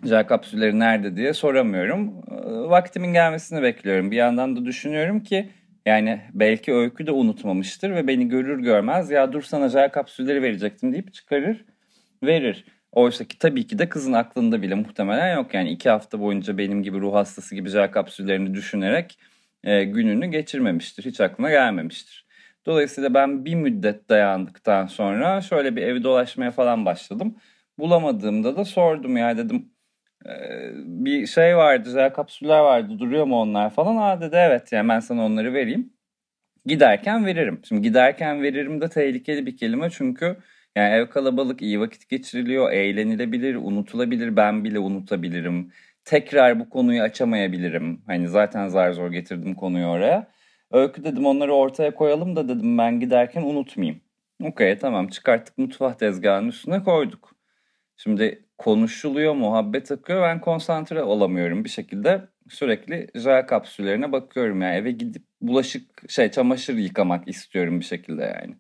Jel 0.05 0.27
kapsülleri 0.27 0.79
nerede 0.79 1.17
diye 1.17 1.33
soramıyorum. 1.33 2.15
Vaktimin 2.47 3.13
gelmesini 3.13 3.63
bekliyorum. 3.63 4.11
Bir 4.11 4.17
yandan 4.17 4.57
da 4.57 4.65
düşünüyorum 4.65 5.23
ki 5.23 5.51
yani 5.87 6.21
belki 6.33 6.75
öykü 6.75 7.07
de 7.07 7.13
unutmamıştır 7.13 7.91
ve 7.91 8.07
beni 8.07 8.29
görür 8.29 8.63
görmez 8.63 9.11
ya 9.11 9.33
dur 9.33 9.43
sana 9.43 9.69
jel 9.69 9.91
kapsülleri 9.91 10.43
verecektim 10.43 10.93
deyip 10.93 11.15
çıkarır 11.15 11.65
verir. 12.23 12.65
Oysa 12.93 13.25
ki 13.25 13.39
tabii 13.39 13.67
ki 13.67 13.79
de 13.79 13.89
kızın 13.89 14.13
aklında 14.13 14.63
bile 14.63 14.75
muhtemelen 14.75 15.35
yok. 15.35 15.55
Yani 15.55 15.71
iki 15.71 15.91
hafta 15.91 16.21
boyunca 16.21 16.59
benim 16.59 16.83
gibi 16.83 16.99
ruh 17.01 17.15
hastası 17.15 17.55
gibi 17.55 17.69
jel 17.69 17.91
kapsüllerini 17.91 18.55
düşünerek 18.55 19.19
e, 19.65 19.85
gününü 19.85 20.27
geçirmemiştir. 20.27 21.05
Hiç 21.05 21.21
aklına 21.21 21.51
gelmemiştir. 21.51 22.27
Dolayısıyla 22.67 23.15
ben 23.15 23.45
bir 23.45 23.55
müddet 23.55 24.09
dayandıktan 24.09 24.87
sonra 24.87 25.41
şöyle 25.41 25.77
bir 25.77 25.83
evi 25.83 26.05
dolaşmaya 26.05 26.51
falan 26.51 26.85
başladım. 26.85 27.37
Bulamadığımda 27.79 28.57
da 28.57 28.65
sordum 28.65 29.17
ya 29.17 29.37
dedim 29.37 29.76
bir 30.75 31.27
şey 31.27 31.57
vardı, 31.57 31.91
jel 31.91 32.13
kapsüller 32.13 32.61
vardı 32.61 32.99
duruyor 32.99 33.25
mu 33.25 33.41
onlar 33.41 33.71
falan. 33.71 33.97
Aa 33.97 34.21
dedi 34.21 34.37
evet 34.39 34.73
yani 34.73 34.89
ben 34.89 35.01
sana 35.01 35.25
onları 35.27 35.55
vereyim. 35.55 35.93
Giderken 36.67 37.27
veririm. 37.27 37.61
Şimdi 37.69 37.83
giderken 37.83 38.43
veririm 38.43 38.81
de 38.81 38.89
tehlikeli 38.89 39.47
bir 39.47 39.57
kelime 39.57 39.91
çünkü 39.91 40.37
yani 40.77 40.95
ev 40.95 41.07
kalabalık, 41.07 41.63
iyi 41.63 41.81
vakit 41.81 42.09
geçiriliyor, 42.09 42.73
eğlenilebilir, 42.73 43.55
unutulabilir, 43.55 44.37
ben 44.37 44.65
bile 44.65 44.79
unutabilirim. 44.79 45.73
Tekrar 46.05 46.61
bu 46.61 46.71
konuyu 46.71 47.03
açamayabilirim. 47.03 48.03
Hani 48.07 48.29
zaten 48.29 48.69
zar 48.69 48.93
zor 48.93 49.11
getirdim 49.13 49.55
konuyu 49.55 49.87
oraya. 49.87 50.29
Öykü 50.73 51.05
dedim 51.05 51.27
onları 51.27 51.55
ortaya 51.55 51.95
koyalım 51.95 52.37
da 52.37 52.49
dedim 52.49 52.79
ben 52.79 53.01
giderken 53.01 53.43
unutmayayım. 53.43 54.01
Okey 54.43 54.79
tamam 54.79 55.09
çıkarttık 55.09 55.59
mutfak 55.59 55.99
tezgahının 55.99 56.49
üstüne 56.49 56.83
koyduk. 56.83 57.37
Şimdi 57.97 58.46
konuşuluyor, 58.59 59.35
muhabbet 59.35 59.93
akıyor. 59.93 60.23
Ben 60.23 60.41
konsantre 60.41 61.03
olamıyorum 61.03 61.65
bir 61.65 61.69
şekilde. 61.71 62.21
Sürekli 62.49 63.07
jel 63.15 63.47
kapsüllerine 63.47 64.13
bakıyorum 64.13 64.63
yani 64.63 64.77
eve 64.77 64.91
gidip 64.91 65.23
bulaşık 65.41 66.11
şey 66.11 66.31
çamaşır 66.31 66.77
yıkamak 66.77 67.29
istiyorum 67.29 67.81
bir 67.81 67.85
şekilde 67.85 68.23
yani. 68.23 68.57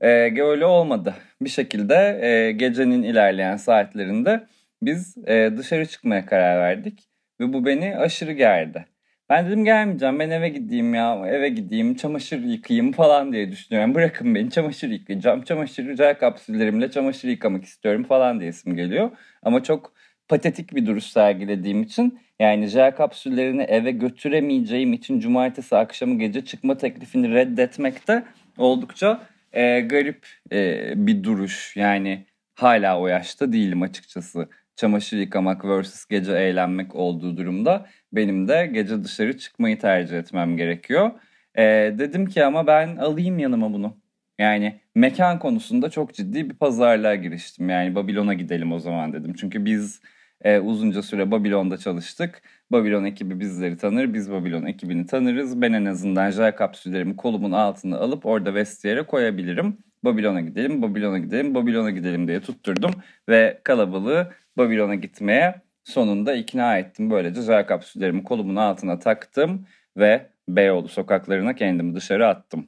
Ee, 0.00 0.42
öyle 0.42 0.66
olmadı. 0.66 1.14
Bir 1.40 1.48
şekilde 1.48 2.18
e, 2.22 2.52
gecenin 2.52 3.02
ilerleyen 3.02 3.56
saatlerinde 3.56 4.46
biz 4.82 5.18
e, 5.26 5.50
dışarı 5.56 5.86
çıkmaya 5.86 6.26
karar 6.26 6.58
verdik 6.58 7.08
ve 7.40 7.52
bu 7.52 7.66
beni 7.66 7.96
aşırı 7.96 8.32
gerdi. 8.32 8.86
Ben 9.34 9.46
dedim 9.46 9.64
gelmeyeceğim 9.64 10.18
ben 10.18 10.30
eve 10.30 10.48
gideyim 10.48 10.94
ya 10.94 11.22
eve 11.26 11.48
gideyim 11.48 11.94
çamaşır 11.94 12.42
yıkayayım 12.42 12.92
falan 12.92 13.32
diye 13.32 13.52
düşünüyorum. 13.52 13.94
Bırakın 13.94 14.34
beni 14.34 14.50
çamaşır 14.50 14.88
yıkayacağım. 14.88 15.42
Çamaşır 15.42 15.88
rica 15.88 16.18
kapsüllerimle 16.18 16.90
çamaşır 16.90 17.28
yıkamak 17.28 17.64
istiyorum 17.64 18.04
falan 18.04 18.40
diye 18.40 18.50
isim 18.50 18.76
geliyor. 18.76 19.10
Ama 19.42 19.62
çok 19.62 19.92
patetik 20.28 20.74
bir 20.74 20.86
duruş 20.86 21.04
sergilediğim 21.04 21.82
için 21.82 22.18
yani 22.40 22.66
jel 22.66 22.96
kapsüllerini 22.96 23.62
eve 23.62 23.90
götüremeyeceğim 23.90 24.92
için 24.92 25.20
cumartesi 25.20 25.76
akşamı 25.76 26.18
gece 26.18 26.44
çıkma 26.44 26.76
teklifini 26.76 27.30
reddetmek 27.34 28.08
de 28.08 28.24
oldukça 28.58 29.20
e, 29.52 29.80
garip 29.80 30.26
e, 30.52 30.92
bir 31.06 31.24
duruş. 31.24 31.76
Yani 31.76 32.26
hala 32.54 33.00
o 33.00 33.06
yaşta 33.06 33.52
değilim 33.52 33.82
açıkçası. 33.82 34.48
Çamaşır 34.76 35.16
yıkamak 35.16 35.64
versus 35.64 36.06
gece 36.06 36.32
eğlenmek 36.32 36.94
olduğu 36.94 37.36
durumda 37.36 37.86
benim 38.16 38.48
de 38.48 38.66
gece 38.66 39.04
dışarı 39.04 39.38
çıkmayı 39.38 39.78
tercih 39.78 40.18
etmem 40.18 40.56
gerekiyor. 40.56 41.10
E, 41.58 41.62
dedim 41.98 42.26
ki 42.26 42.44
ama 42.44 42.66
ben 42.66 42.96
alayım 42.96 43.38
yanıma 43.38 43.72
bunu. 43.72 43.96
Yani 44.38 44.80
mekan 44.94 45.38
konusunda 45.38 45.90
çok 45.90 46.14
ciddi 46.14 46.50
bir 46.50 46.54
pazarlığa 46.54 47.14
giriştim. 47.14 47.68
Yani 47.68 47.94
Babilon'a 47.94 48.34
gidelim 48.34 48.72
o 48.72 48.78
zaman 48.78 49.12
dedim. 49.12 49.34
Çünkü 49.34 49.64
biz 49.64 50.00
e, 50.44 50.58
uzunca 50.58 51.02
süre 51.02 51.30
Babilon'da 51.30 51.76
çalıştık. 51.76 52.42
Babilon 52.72 53.04
ekibi 53.04 53.40
bizleri 53.40 53.76
tanır, 53.76 54.14
biz 54.14 54.30
Babilon 54.30 54.66
ekibini 54.66 55.06
tanırız. 55.06 55.62
Ben 55.62 55.72
en 55.72 55.84
azından 55.84 56.30
jel 56.30 56.56
kapsüllerimi 56.56 57.16
kolumun 57.16 57.52
altına 57.52 57.98
alıp 57.98 58.26
orada 58.26 58.54
vestiyere 58.54 59.02
koyabilirim. 59.02 59.78
Babilon'a 60.04 60.40
gidelim, 60.40 60.82
Babilon'a 60.82 61.18
gidelim, 61.18 61.54
Babilon'a 61.54 61.90
gidelim 61.90 62.28
diye 62.28 62.40
tutturdum. 62.40 62.90
Ve 63.28 63.60
kalabalığı 63.64 64.32
Babilon'a 64.56 64.94
gitmeye 64.94 65.54
sonunda 65.84 66.34
ikna 66.34 66.78
ettim. 66.78 67.10
Böylece 67.10 67.42
jel 67.42 67.66
kapsüllerimi 67.66 68.24
kolumun 68.24 68.56
altına 68.56 68.98
taktım 68.98 69.66
ve 69.96 70.26
Beyoğlu 70.48 70.88
sokaklarına 70.88 71.54
kendimi 71.54 71.94
dışarı 71.94 72.28
attım. 72.28 72.66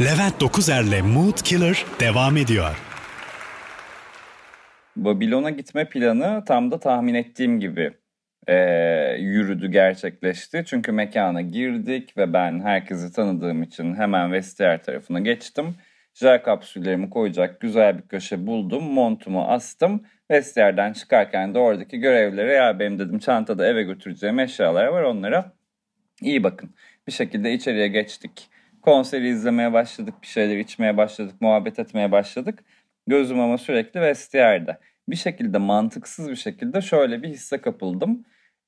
Levent 0.00 0.40
Dokuzer'le 0.40 1.02
Mood 1.02 1.42
Killer 1.44 1.84
devam 2.00 2.36
ediyor. 2.36 2.76
Babilon'a 4.96 5.50
gitme 5.50 5.88
planı 5.88 6.44
tam 6.46 6.70
da 6.70 6.80
tahmin 6.80 7.14
ettiğim 7.14 7.60
gibi 7.60 7.92
e, 8.46 8.56
yürüdü, 9.18 9.70
gerçekleşti. 9.70 10.64
Çünkü 10.66 10.92
mekana 10.92 11.40
girdik 11.40 12.16
ve 12.16 12.32
ben 12.32 12.60
herkesi 12.60 13.12
tanıdığım 13.12 13.62
için 13.62 13.94
hemen 13.94 14.32
vestiyer 14.32 14.82
tarafına 14.82 15.20
geçtim. 15.20 15.74
Jel 16.14 16.42
kapsüllerimi 16.42 17.10
koyacak 17.10 17.60
güzel 17.60 17.98
bir 17.98 18.08
köşe 18.08 18.46
buldum. 18.46 18.84
Montumu 18.84 19.42
astım. 19.42 20.06
Vestiyerden 20.30 20.92
çıkarken 20.92 21.54
de 21.54 21.58
oradaki 21.58 21.98
görevlere 21.98 22.52
ya 22.52 22.78
benim 22.78 22.98
dedim 22.98 23.18
çantada 23.18 23.66
eve 23.66 23.82
götüreceğim 23.82 24.38
eşyalar 24.38 24.86
var 24.86 25.02
onlara 25.02 25.52
iyi 26.20 26.44
bakın. 26.44 26.74
Bir 27.06 27.12
şekilde 27.12 27.52
içeriye 27.52 27.88
geçtik. 27.88 28.50
Konseri 28.82 29.28
izlemeye 29.28 29.72
başladık, 29.72 30.14
bir 30.22 30.26
şeyler 30.26 30.58
içmeye 30.58 30.96
başladık, 30.96 31.40
muhabbet 31.40 31.78
etmeye 31.78 32.12
başladık. 32.12 32.64
Gözüm 33.06 33.40
ama 33.40 33.58
sürekli 33.58 34.00
vestiyerde. 34.00 34.78
Bir 35.08 35.16
şekilde 35.16 35.58
mantıksız 35.58 36.30
bir 36.30 36.36
şekilde 36.36 36.80
şöyle 36.80 37.22
bir 37.22 37.28
hisse 37.28 37.58
kapıldım. 37.60 38.24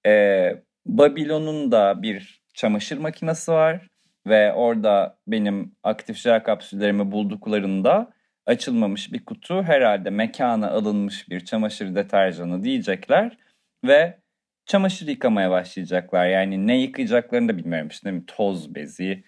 Ee, 0.07 0.63
Babilon'un 0.87 1.73
da 1.73 2.03
bir 2.03 2.43
çamaşır 2.55 2.99
makinesi 2.99 3.53
var 3.53 3.89
ve 4.26 4.52
orada 4.52 5.19
benim 5.26 5.73
aktif 5.83 6.16
jel 6.16 6.43
kapsüllerimi 6.43 7.12
bulduklarında 7.12 8.12
açılmamış 8.47 9.12
bir 9.12 9.25
kutu 9.25 9.62
herhalde 9.62 10.11
mekana 10.11 10.71
alınmış 10.71 11.31
bir 11.31 11.40
çamaşır 11.40 11.95
deterjanı 11.95 12.62
diyecekler 12.62 13.37
ve 13.85 14.19
çamaşır 14.66 15.09
yıkamaya 15.09 15.50
başlayacaklar. 15.50 16.26
Yani 16.26 16.66
ne 16.66 16.81
yıkayacaklarını 16.81 17.49
da 17.49 17.59
bilmiyorum. 17.59 17.88
İşte 17.88 18.23
toz 18.26 18.75
bezi, 18.75 19.25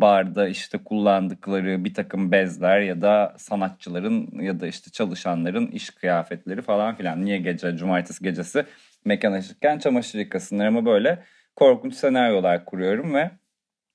barda 0.00 0.48
işte 0.48 0.78
kullandıkları 0.78 1.84
bir 1.84 1.94
takım 1.94 2.32
bezler 2.32 2.80
ya 2.80 3.02
da 3.02 3.34
sanatçıların 3.38 4.40
ya 4.40 4.60
da 4.60 4.66
işte 4.66 4.90
çalışanların 4.90 5.66
iş 5.66 5.90
kıyafetleri 5.90 6.62
falan 6.62 6.94
filan. 6.94 7.24
Niye 7.24 7.38
gece, 7.38 7.76
cumartesi 7.76 8.24
gecesi 8.24 8.64
mekan 9.04 9.32
açıkken 9.32 9.78
çamaşır 9.78 10.18
yıkasınlar 10.18 10.66
ama 10.66 10.86
böyle 10.86 11.22
korkunç 11.56 11.94
senaryolar 11.94 12.64
kuruyorum 12.64 13.14
ve 13.14 13.30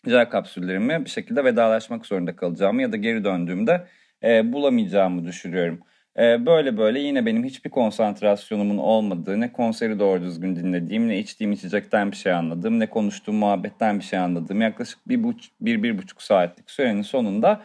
jel 0.10 0.30
kapsüllerimi 0.30 1.06
bir 1.06 1.10
şekilde 1.10 1.44
vedalaşmak 1.44 2.06
zorunda 2.06 2.36
kalacağımı 2.36 2.82
ya 2.82 2.92
da 2.92 2.98
geri 2.98 3.24
döndüğümde 3.24 3.88
e, 4.24 4.54
bulamayacağımı 4.54 5.26
düşünüyorum. 5.26 5.80
E, 6.18 6.46
böyle 6.46 6.78
böyle 6.78 7.00
yine 7.00 7.26
benim 7.26 7.44
hiçbir 7.44 7.70
konsantrasyonumun 7.70 8.78
olmadığı, 8.78 9.42
ne 9.42 9.52
konseri 9.52 10.00
doğru 10.00 10.22
düzgün 10.22 10.56
dinlediğim, 10.56 11.08
ne 11.08 11.20
içtiğim 11.20 11.52
içecekten 11.52 12.12
bir 12.12 12.18
şey 12.18 12.34
anladığım, 12.34 12.80
ne 12.80 12.90
konuştuğum 12.90 13.36
muhabbetten 13.36 14.00
bir 14.00 14.04
şey 14.04 14.20
anladığım 14.20 14.62
yaklaşık 14.62 15.08
bir, 15.08 15.24
buç, 15.24 15.50
bir, 15.62 15.84
bir 15.84 15.98
buçuk 15.98 16.22
saatlik 16.22 16.72
sürenin 16.72 17.02
sonunda 17.02 17.62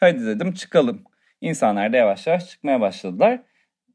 hadi 0.00 0.26
dedim 0.26 0.52
çıkalım. 0.52 1.04
İnsanlar 1.40 1.92
da 1.92 1.96
yavaş 1.96 2.26
yavaş 2.26 2.50
çıkmaya 2.50 2.80
başladılar. 2.80 3.40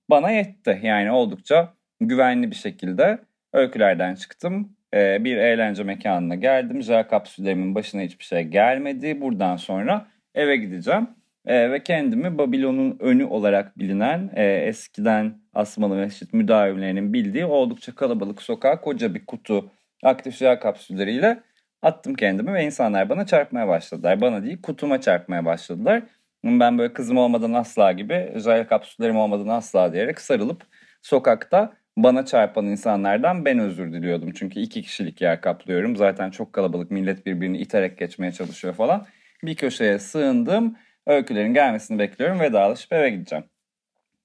Bana 0.10 0.32
yetti 0.32 0.80
yani 0.84 1.12
oldukça 1.12 1.74
güvenli 2.02 2.52
bir 2.52 2.56
şekilde 2.56 3.20
öykülerden 3.54 4.16
çıktım. 4.16 4.76
Ee, 4.94 5.24
bir 5.24 5.38
eğlence 5.38 5.84
mekanına 5.84 6.36
geldim. 6.36 6.82
Jel 6.82 7.08
kapsüllerimin 7.08 7.76
başına 7.76 8.02
hiçbir 8.02 8.26
şey 8.26 8.44
gelmedi. 8.44 9.22
Buradan 9.22 9.56
sonra 9.56 10.08
eve 10.36 10.58
gideceğim. 10.58 11.08
E, 11.46 11.72
ve 11.72 11.84
kendimi 11.84 12.38
Babilon'un 12.38 12.98
önü 13.00 13.26
olarak 13.26 13.80
bilinen 13.80 14.32
e, 14.36 14.44
eskiden 14.46 15.34
Asmalı 15.54 15.96
Mescit 15.96 16.34
müdavimlerinin 16.34 17.14
bildiği 17.14 17.46
oldukça 17.46 17.96
kalabalık 17.96 18.42
sokağa 18.42 18.82
koca 18.82 19.16
bir 19.16 19.26
kutu 19.26 19.72
aktif 20.04 20.36
jel 20.36 20.60
kapsülleriyle 20.60 21.40
attım 21.82 22.14
kendimi 22.14 22.54
ve 22.54 22.66
insanlar 22.66 23.10
bana 23.10 23.26
çarpmaya 23.26 23.68
başladılar. 23.68 24.22
Bana 24.22 24.44
değil 24.44 24.62
kutuma 24.62 25.02
çarpmaya 25.02 25.46
başladılar. 25.46 26.04
Ben 26.44 26.78
böyle 26.78 26.94
kızım 26.94 27.18
olmadan 27.18 27.54
asla 27.54 27.92
gibi 27.92 28.34
jel 28.36 28.68
kapsüllerim 28.68 29.18
olmadan 29.18 29.48
asla 29.48 29.94
diyerek 29.94 30.22
sarılıp 30.22 30.64
sokakta 31.02 31.74
bana 32.04 32.26
çarpan 32.26 32.66
insanlardan 32.66 33.46
ben 33.46 33.60
özür 33.60 33.94
diliyordum. 33.94 34.32
Çünkü 34.32 34.60
iki 34.60 34.82
kişilik 34.82 35.22
yer 35.22 35.42
kaplıyorum. 35.42 35.96
Zaten 35.96 36.30
çok 36.30 36.54
kalabalık 36.54 36.92
millet 36.92 37.26
birbirini 37.26 37.58
iterek 37.58 37.98
geçmeye 37.98 38.32
çalışıyor 38.32 38.74
falan. 38.74 39.06
Bir 39.44 39.56
köşeye 39.56 40.00
sığındım 40.00 40.76
Öykülerin 41.10 41.54
gelmesini 41.54 42.00
bekliyorum. 42.00 42.40
Vedalaşıp 42.40 42.94
eve 42.94 43.10
gideceğim. 43.10 43.46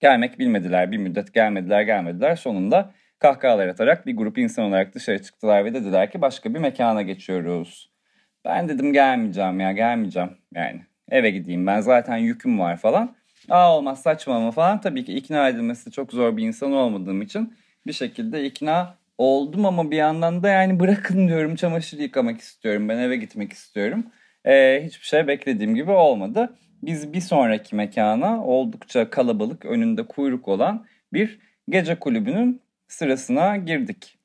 Gelmek 0.01 0.39
bilmediler. 0.39 0.93
Bir 0.93 0.99
müddet 0.99 1.35
gelmediler 1.35 1.83
gelmediler. 1.83 2.37
Sonunda 2.37 2.93
kahkahalar 3.19 3.69
atarak 3.69 4.07
bir 4.07 4.17
grup 4.17 4.39
insan 4.39 4.65
olarak 4.65 4.95
dışarı 4.95 5.23
çıktılar 5.23 5.65
ve 5.65 5.75
dediler 5.75 6.11
ki 6.11 6.21
başka 6.21 6.55
bir 6.55 6.59
mekana 6.59 7.03
geçiyoruz. 7.03 7.91
Ben 8.45 8.69
dedim 8.69 8.93
gelmeyeceğim 8.93 9.61
ya 9.61 9.73
gelmeyeceğim 9.73 10.31
yani 10.55 10.83
eve 11.11 11.31
gideyim 11.31 11.67
ben 11.67 11.81
zaten 11.81 12.17
yüküm 12.17 12.59
var 12.59 12.77
falan. 12.77 13.17
aa 13.49 13.77
olmaz 13.77 14.03
saçmalama 14.03 14.51
falan 14.51 14.81
tabii 14.81 15.05
ki 15.05 15.15
ikna 15.15 15.49
edilmesi 15.49 15.91
çok 15.91 16.13
zor 16.13 16.37
bir 16.37 16.47
insan 16.47 16.73
olmadığım 16.73 17.23
için 17.23 17.55
bir 17.87 17.93
şekilde 17.93 18.45
ikna 18.45 18.95
oldum 19.19 19.67
ama 19.67 19.91
bir 19.91 19.97
yandan 19.97 20.43
da 20.43 20.49
yani 20.49 20.81
bırakın 20.81 21.29
diyorum 21.29 21.57
çamaşır 21.57 21.99
yıkamak 21.99 22.41
istiyorum 22.41 22.89
ben 22.89 22.99
eve 22.99 23.17
gitmek 23.17 23.53
istiyorum. 23.53 24.07
Ee, 24.47 24.83
hiçbir 24.87 25.07
şey 25.07 25.27
beklediğim 25.27 25.75
gibi 25.75 25.91
olmadı. 25.91 26.57
Biz 26.83 27.13
bir 27.13 27.21
sonraki 27.21 27.77
mekana 27.77 28.45
oldukça 28.45 29.11
kalabalık 29.11 29.65
önünde 29.65 30.07
kuyruk 30.07 30.49
olan 30.49 30.87
bir 31.13 31.39
gece 31.69 31.95
kulübünün 31.99 32.61
sırasına 32.89 33.57
girdik. 33.57 34.19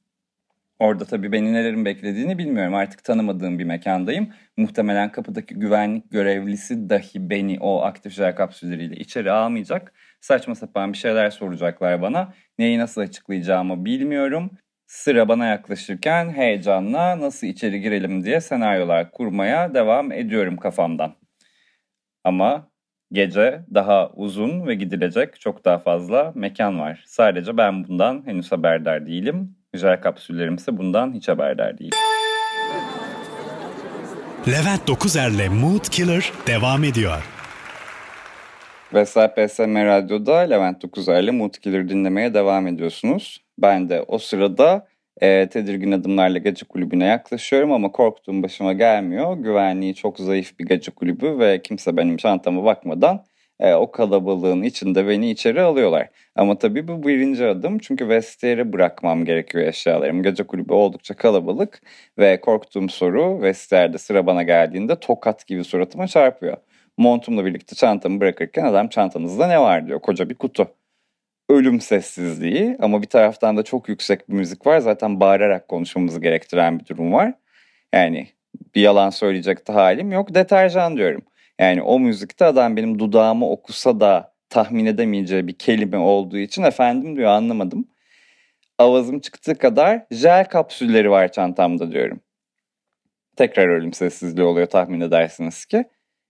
Orada 0.80 1.06
tabii 1.06 1.32
beni 1.32 1.54
nelerin 1.54 1.86
beklediğini 1.86 2.38
bilmiyorum. 2.38 2.76
Artık 2.76 3.04
tanımadığım 3.04 3.60
bir 3.60 3.64
mekandayım. 3.64 4.30
Muhtemelen 4.58 5.12
kapıdaki 5.12 5.56
güvenlik 5.56 6.12
görevlisi 6.12 6.90
dahi 6.90 7.30
beni 7.30 7.58
o 7.60 7.82
aktif 7.82 8.14
jel 8.14 8.36
kapsülleriyle 8.36 8.96
içeri 8.96 9.32
almayacak. 9.32 9.94
Saçma 10.22 10.56
sapan 10.56 10.94
bir 10.94 10.98
şeyler 10.98 11.30
soracaklar 11.30 12.02
bana. 12.02 12.34
Neyi 12.60 12.80
nasıl 12.80 13.02
açıklayacağımı 13.02 13.86
bilmiyorum. 13.86 14.52
Sıra 14.88 15.28
bana 15.28 15.46
yaklaşırken 15.46 16.34
heyecanla 16.34 17.20
nasıl 17.20 17.48
içeri 17.48 17.82
girelim 17.82 18.24
diye 18.24 18.42
senaryolar 18.42 19.12
kurmaya 19.12 19.74
devam 19.74 20.12
ediyorum 20.12 20.58
kafamdan. 20.58 21.16
Ama 22.24 22.72
gece 23.12 23.66
daha 23.74 24.10
uzun 24.10 24.68
ve 24.68 24.76
gidilecek 24.76 25.40
çok 25.40 25.66
daha 25.66 25.78
fazla 25.78 26.32
mekan 26.36 26.80
var. 26.80 27.04
Sadece 27.08 27.58
ben 27.58 27.88
bundan 27.88 28.24
henüz 28.26 28.52
haberdar 28.52 29.06
değilim. 29.06 29.56
Jel 29.74 30.02
kapsüllerim 30.02 30.56
ise 30.56 30.78
bundan 30.78 31.14
hiç 31.14 31.28
haberdar 31.28 31.78
değil. 31.78 31.92
Levent 34.48 34.88
Dokuzer'le 34.88 35.50
Mood 35.50 35.84
Killer 35.92 36.32
devam 36.48 36.84
ediyor. 36.84 37.39
Vesel 38.94 39.34
PSM 39.34 39.76
Radyo'da 39.76 40.38
Levent 40.38 40.82
Dokuzer'le 40.82 41.32
Mood 41.32 41.54
Killer 41.54 41.90
dinlemeye 41.90 42.34
devam 42.34 42.68
ediyorsunuz. 42.68 43.44
Ben 43.58 43.90
de 43.90 44.02
o 44.08 44.18
sırada 44.18 44.88
e, 45.22 45.50
tedirgin 45.50 45.92
adımlarla 45.92 46.38
gece 46.38 46.66
kulübüne 46.66 47.06
yaklaşıyorum 47.06 47.72
ama 47.72 47.92
korktuğum 47.92 48.44
başıma 48.44 48.74
gelmiyor. 48.74 49.38
Güvenliği 49.38 49.96
çok 49.96 50.20
zayıf 50.20 50.60
bir 50.60 50.66
gece 50.66 50.92
kulübü 50.92 51.40
ve 51.40 51.62
kimse 51.62 51.98
benim 51.98 52.18
çantama 52.18 52.64
bakmadan 52.66 53.26
e, 53.60 53.74
o 53.74 53.92
kalabalığın 53.92 54.64
içinde 54.64 55.08
beni 55.08 55.32
içeri 55.32 55.62
alıyorlar. 55.62 56.10
Ama 56.36 56.58
tabii 56.58 56.88
bu 56.88 57.08
birinci 57.08 57.46
adım 57.46 57.80
çünkü 57.80 58.10
vestiyere 58.10 58.74
bırakmam 58.74 59.26
gerekiyor 59.26 59.68
eşyalarım. 59.68 60.24
Gece 60.24 60.44
kulübü 60.44 60.74
oldukça 60.74 61.14
kalabalık 61.14 61.82
ve 62.18 62.42
korktuğum 62.42 62.90
soru 62.90 63.42
vestiyerde 63.42 63.98
sıra 63.98 64.26
bana 64.26 64.44
geldiğinde 64.44 65.00
tokat 65.00 65.48
gibi 65.48 65.64
suratıma 65.64 66.08
çarpıyor. 66.08 66.58
Montumla 66.98 67.46
birlikte 67.46 67.76
çantamı 67.76 68.20
bırakırken 68.22 68.66
adam 68.66 68.88
çantanızda 68.90 69.48
ne 69.48 69.60
var 69.62 69.88
diyor 69.88 70.00
koca 70.00 70.30
bir 70.30 70.36
kutu. 70.36 70.68
Ölüm 71.50 71.82
sessizliği 71.82 72.78
ama 72.80 73.02
bir 73.02 73.08
taraftan 73.08 73.58
da 73.58 73.64
çok 73.64 73.90
yüksek 73.90 74.30
bir 74.30 74.34
müzik 74.34 74.68
var. 74.68 74.80
Zaten 74.80 75.20
bağırarak 75.20 75.68
konuşmamızı 75.68 76.22
gerektiren 76.22 76.80
bir 76.80 76.86
durum 76.86 77.14
var. 77.14 77.34
Yani 77.94 78.28
bir 78.76 78.82
yalan 78.82 79.10
söyleyecek 79.10 79.68
de 79.68 79.72
halim 79.72 80.12
yok. 80.12 80.36
Deterjan 80.36 80.98
diyorum. 80.98 81.22
Yani 81.60 81.82
o 81.82 82.00
müzikte 82.00 82.46
adam 82.46 82.78
benim 82.78 83.00
dudağımı 83.00 83.50
okusa 83.50 84.00
da 84.00 84.34
tahmin 84.50 84.86
edemeyeceği 84.86 85.48
bir 85.48 85.54
kelime 85.54 85.98
olduğu 85.98 86.38
için 86.38 86.64
efendim 86.64 87.16
diyor 87.16 87.30
anlamadım. 87.30 87.88
Avazım 88.78 89.20
çıktığı 89.20 89.56
kadar 89.56 90.06
jel 90.12 90.46
kapsülleri 90.46 91.12
var 91.12 91.32
çantamda 91.32 91.92
diyorum. 91.92 92.20
Tekrar 93.36 93.68
ölüm 93.68 93.94
sessizliği 93.94 94.48
oluyor 94.48 94.68
tahmin 94.68 95.02
edersiniz 95.02 95.66
ki. 95.66 95.86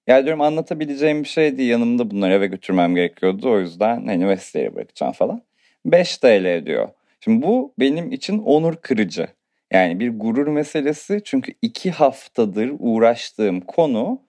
Ya 0.07 0.23
diyorum 0.25 0.41
anlatabileceğim 0.41 1.23
bir 1.23 1.27
şeydi 1.27 1.63
yanımda 1.63 2.11
bunları 2.11 2.33
eve 2.33 2.47
götürmem 2.47 2.95
gerekiyordu 2.95 3.51
o 3.51 3.59
yüzden 3.59 4.05
hani 4.05 4.27
Vestey'e 4.27 4.75
bırakacağım 4.75 5.13
falan. 5.13 5.41
5 5.85 6.17
TL 6.17 6.65
diyor. 6.65 6.89
Şimdi 7.21 7.43
bu 7.47 7.73
benim 7.79 8.11
için 8.11 8.39
onur 8.39 8.75
kırıcı. 8.75 9.27
Yani 9.71 9.99
bir 9.99 10.19
gurur 10.19 10.47
meselesi 10.47 11.21
çünkü 11.25 11.53
iki 11.61 11.91
haftadır 11.91 12.71
uğraştığım 12.79 13.61
konu 13.61 14.21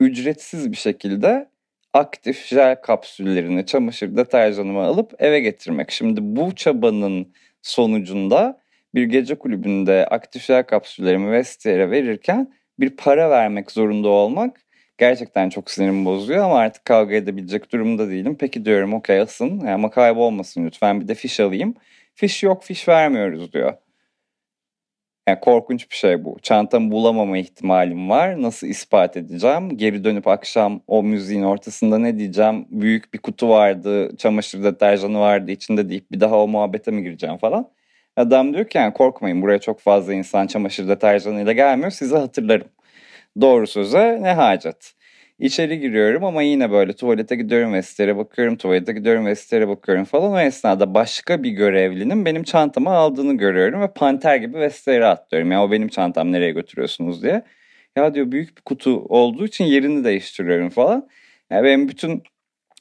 ücretsiz 0.00 0.72
bir 0.72 0.76
şekilde 0.76 1.48
aktif 1.92 2.46
jel 2.46 2.80
kapsüllerini 2.82 3.66
çamaşır 3.66 4.16
deterjanımı 4.16 4.82
alıp 4.82 5.14
eve 5.18 5.40
getirmek. 5.40 5.90
Şimdi 5.90 6.20
bu 6.22 6.54
çabanın 6.54 7.32
sonucunda 7.62 8.60
bir 8.94 9.04
gece 9.04 9.34
kulübünde 9.34 10.06
aktif 10.06 10.44
jel 10.44 10.62
kapsüllerimi 10.62 11.32
vestiyere 11.32 11.90
verirken 11.90 12.54
bir 12.80 12.90
para 12.90 13.30
vermek 13.30 13.70
zorunda 13.70 14.08
olmak 14.08 14.60
gerçekten 14.98 15.48
çok 15.48 15.70
sinirimi 15.70 16.04
bozuyor 16.04 16.44
ama 16.44 16.58
artık 16.58 16.84
kavga 16.84 17.14
edebilecek 17.14 17.72
durumda 17.72 18.10
değilim. 18.10 18.36
Peki 18.40 18.64
diyorum 18.64 18.94
okey 18.94 19.20
asın 19.20 19.60
ama 19.66 19.90
kaybolmasın 19.90 20.66
lütfen 20.66 21.00
bir 21.00 21.08
de 21.08 21.14
fiş 21.14 21.40
alayım. 21.40 21.74
Fiş 22.14 22.42
yok 22.42 22.64
fiş 22.64 22.88
vermiyoruz 22.88 23.52
diyor. 23.52 23.74
Yani 25.30 25.40
korkunç 25.40 25.90
bir 25.90 25.96
şey 25.96 26.24
bu. 26.24 26.36
Çantamı 26.42 26.90
bulamama 26.90 27.38
ihtimalim 27.38 28.10
var. 28.10 28.42
Nasıl 28.42 28.66
ispat 28.66 29.16
edeceğim? 29.16 29.76
Geri 29.76 30.04
dönüp 30.04 30.28
akşam 30.28 30.80
o 30.86 31.02
müziğin 31.02 31.42
ortasında 31.42 31.98
ne 31.98 32.18
diyeceğim? 32.18 32.66
Büyük 32.70 33.14
bir 33.14 33.18
kutu 33.18 33.48
vardı, 33.48 34.16
çamaşır 34.16 34.64
deterjanı 34.64 35.20
vardı 35.20 35.50
içinde 35.50 35.88
deyip 35.88 36.12
bir 36.12 36.20
daha 36.20 36.38
o 36.42 36.48
muhabbete 36.48 36.90
mi 36.90 37.02
gireceğim 37.02 37.36
falan. 37.36 37.68
Adam 38.16 38.54
diyor 38.54 38.68
ki 38.68 38.78
yani 38.78 38.92
korkmayın 38.92 39.42
buraya 39.42 39.58
çok 39.58 39.80
fazla 39.80 40.14
insan 40.14 40.46
çamaşır 40.46 40.88
deterjanıyla 40.88 41.52
gelmiyor 41.52 41.90
size 41.90 42.16
hatırlarım. 42.16 42.68
Doğru 43.40 43.66
söze 43.66 44.18
ne 44.22 44.32
hacet. 44.32 44.94
İçeri 45.40 45.80
giriyorum 45.80 46.24
ama 46.24 46.42
yine 46.42 46.70
böyle 46.70 46.92
tuvalete 46.92 47.36
gidiyorum 47.36 47.72
vestere 47.72 48.16
bakıyorum, 48.16 48.56
tuvalete 48.56 48.92
gidiyorum 48.92 49.26
vestere 49.26 49.68
bakıyorum 49.68 50.04
falan. 50.04 50.32
O 50.32 50.40
esnada 50.40 50.94
başka 50.94 51.42
bir 51.42 51.50
görevlinin 51.50 52.24
benim 52.24 52.42
çantamı 52.42 52.90
aldığını 52.90 53.34
görüyorum 53.38 53.80
ve 53.80 53.92
panter 53.92 54.36
gibi 54.36 54.58
vestere 54.58 55.06
atlıyorum. 55.06 55.52
Ya 55.52 55.64
o 55.64 55.70
benim 55.70 55.88
çantam 55.88 56.32
nereye 56.32 56.50
götürüyorsunuz 56.52 57.22
diye. 57.22 57.42
Ya 57.96 58.14
diyor 58.14 58.32
büyük 58.32 58.56
bir 58.56 58.62
kutu 58.62 58.90
olduğu 59.08 59.46
için 59.46 59.64
yerini 59.64 60.04
değiştiriyorum 60.04 60.70
falan. 60.70 61.08
Yani 61.50 61.64
benim 61.64 61.88
bütün 61.88 62.22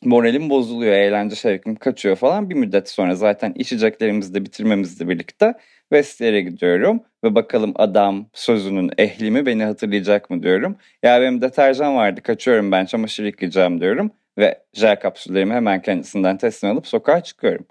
moralim 0.04 0.50
bozuluyor, 0.50 0.94
eğlence 0.94 1.36
şevkim 1.36 1.76
kaçıyor 1.76 2.16
falan. 2.16 2.50
Bir 2.50 2.56
müddet 2.56 2.90
sonra 2.90 3.16
zaten 3.16 3.54
içeceklerimizi 3.56 4.34
de 4.34 4.46
bitirmemizle 4.46 5.10
birlikte 5.10 5.54
Vestiyer'e 5.92 6.42
gidiyorum 6.42 7.04
ve 7.24 7.36
bakalım 7.36 7.74
adam 7.76 8.30
sözünün 8.34 8.92
ehli 8.98 9.32
mi 9.32 9.46
beni 9.46 9.64
hatırlayacak 9.64 10.30
mı 10.30 10.44
diyorum. 10.44 10.78
Ya 11.04 11.22
benim 11.22 11.42
deterjan 11.42 11.96
vardı 11.96 12.22
kaçıyorum 12.22 12.72
ben 12.72 12.86
çamaşır 12.86 13.26
yıkayacağım 13.26 13.82
diyorum 13.82 14.12
ve 14.38 14.64
jel 14.74 15.00
kapsüllerimi 15.00 15.54
hemen 15.54 15.82
kendisinden 15.82 16.38
teslim 16.38 16.72
alıp 16.72 16.88
sokağa 16.88 17.24
çıkıyorum. 17.24 17.66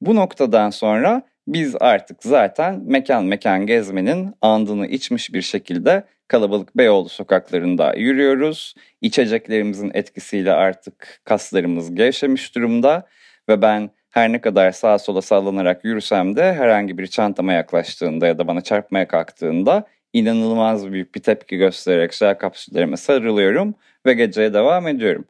Bu 0.00 0.14
noktadan 0.16 0.70
sonra 0.70 1.22
biz 1.46 1.74
artık 1.80 2.22
zaten 2.22 2.82
mekan 2.86 3.24
mekan 3.24 3.66
gezmenin 3.66 4.34
andını 4.42 4.86
içmiş 4.86 5.34
bir 5.34 5.42
şekilde 5.42 6.04
kalabalık 6.28 6.76
Beyoğlu 6.76 7.08
sokaklarında 7.08 7.94
yürüyoruz. 7.94 8.74
İçeceklerimizin 9.00 9.90
etkisiyle 9.94 10.52
artık 10.52 11.20
kaslarımız 11.24 11.94
gevşemiş 11.94 12.54
durumda 12.54 13.06
ve 13.48 13.62
ben 13.62 13.90
her 14.10 14.32
ne 14.32 14.40
kadar 14.40 14.72
sağa 14.72 14.98
sola 14.98 15.22
sallanarak 15.22 15.84
yürüsem 15.84 16.36
de 16.36 16.54
herhangi 16.54 16.98
bir 16.98 17.06
çantama 17.06 17.52
yaklaştığında 17.52 18.26
ya 18.26 18.38
da 18.38 18.48
bana 18.48 18.60
çarpmaya 18.60 19.08
kalktığında 19.08 19.86
inanılmaz 20.12 20.92
büyük 20.92 21.14
bir 21.14 21.20
tepki 21.20 21.56
göstererek 21.56 22.12
jel 22.14 22.38
kapsüllerime 22.38 22.96
sarılıyorum 22.96 23.74
ve 24.06 24.14
geceye 24.14 24.54
devam 24.54 24.88
ediyorum. 24.88 25.24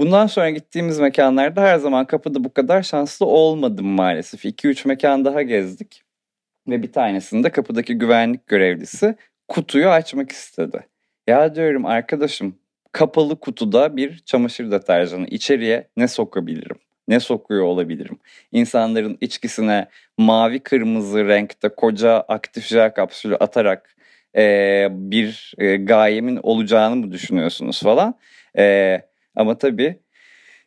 Bundan 0.00 0.26
sonra 0.26 0.50
gittiğimiz 0.50 0.98
mekanlarda 0.98 1.62
her 1.62 1.78
zaman 1.78 2.04
kapıda 2.04 2.44
bu 2.44 2.54
kadar 2.54 2.82
şanslı 2.82 3.26
olmadım 3.26 3.86
maalesef. 3.86 4.44
2-3 4.44 4.88
mekan 4.88 5.24
daha 5.24 5.42
gezdik 5.42 6.02
ve 6.68 6.82
bir 6.82 6.92
tanesinde 6.92 7.50
kapıdaki 7.50 7.94
güvenlik 7.98 8.46
görevlisi 8.46 9.16
kutuyu 9.48 9.88
açmak 9.88 10.32
istedi. 10.32 10.86
Ya 11.26 11.54
diyorum 11.54 11.86
arkadaşım 11.86 12.54
kapalı 12.92 13.40
kutuda 13.40 13.96
bir 13.96 14.18
çamaşır 14.18 14.70
deterjanı 14.70 15.26
içeriye 15.26 15.88
ne 15.96 16.08
sokabilirim? 16.08 16.76
ne 17.08 17.20
sokuyor 17.20 17.64
olabilirim? 17.64 18.18
İnsanların 18.52 19.18
içkisine 19.20 19.86
mavi 20.18 20.60
kırmızı 20.60 21.28
renkte 21.28 21.68
koca 21.68 22.12
aktif 22.12 22.66
jel 22.66 22.94
kapsülü 22.94 23.36
atarak 23.36 23.96
e, 24.36 24.88
bir 24.90 25.54
e, 25.58 25.76
gayemin 25.76 26.40
olacağını 26.42 26.96
mı 26.96 27.12
düşünüyorsunuz 27.12 27.82
falan. 27.82 28.14
E, 28.58 29.02
ama 29.40 29.58
tabii 29.58 30.00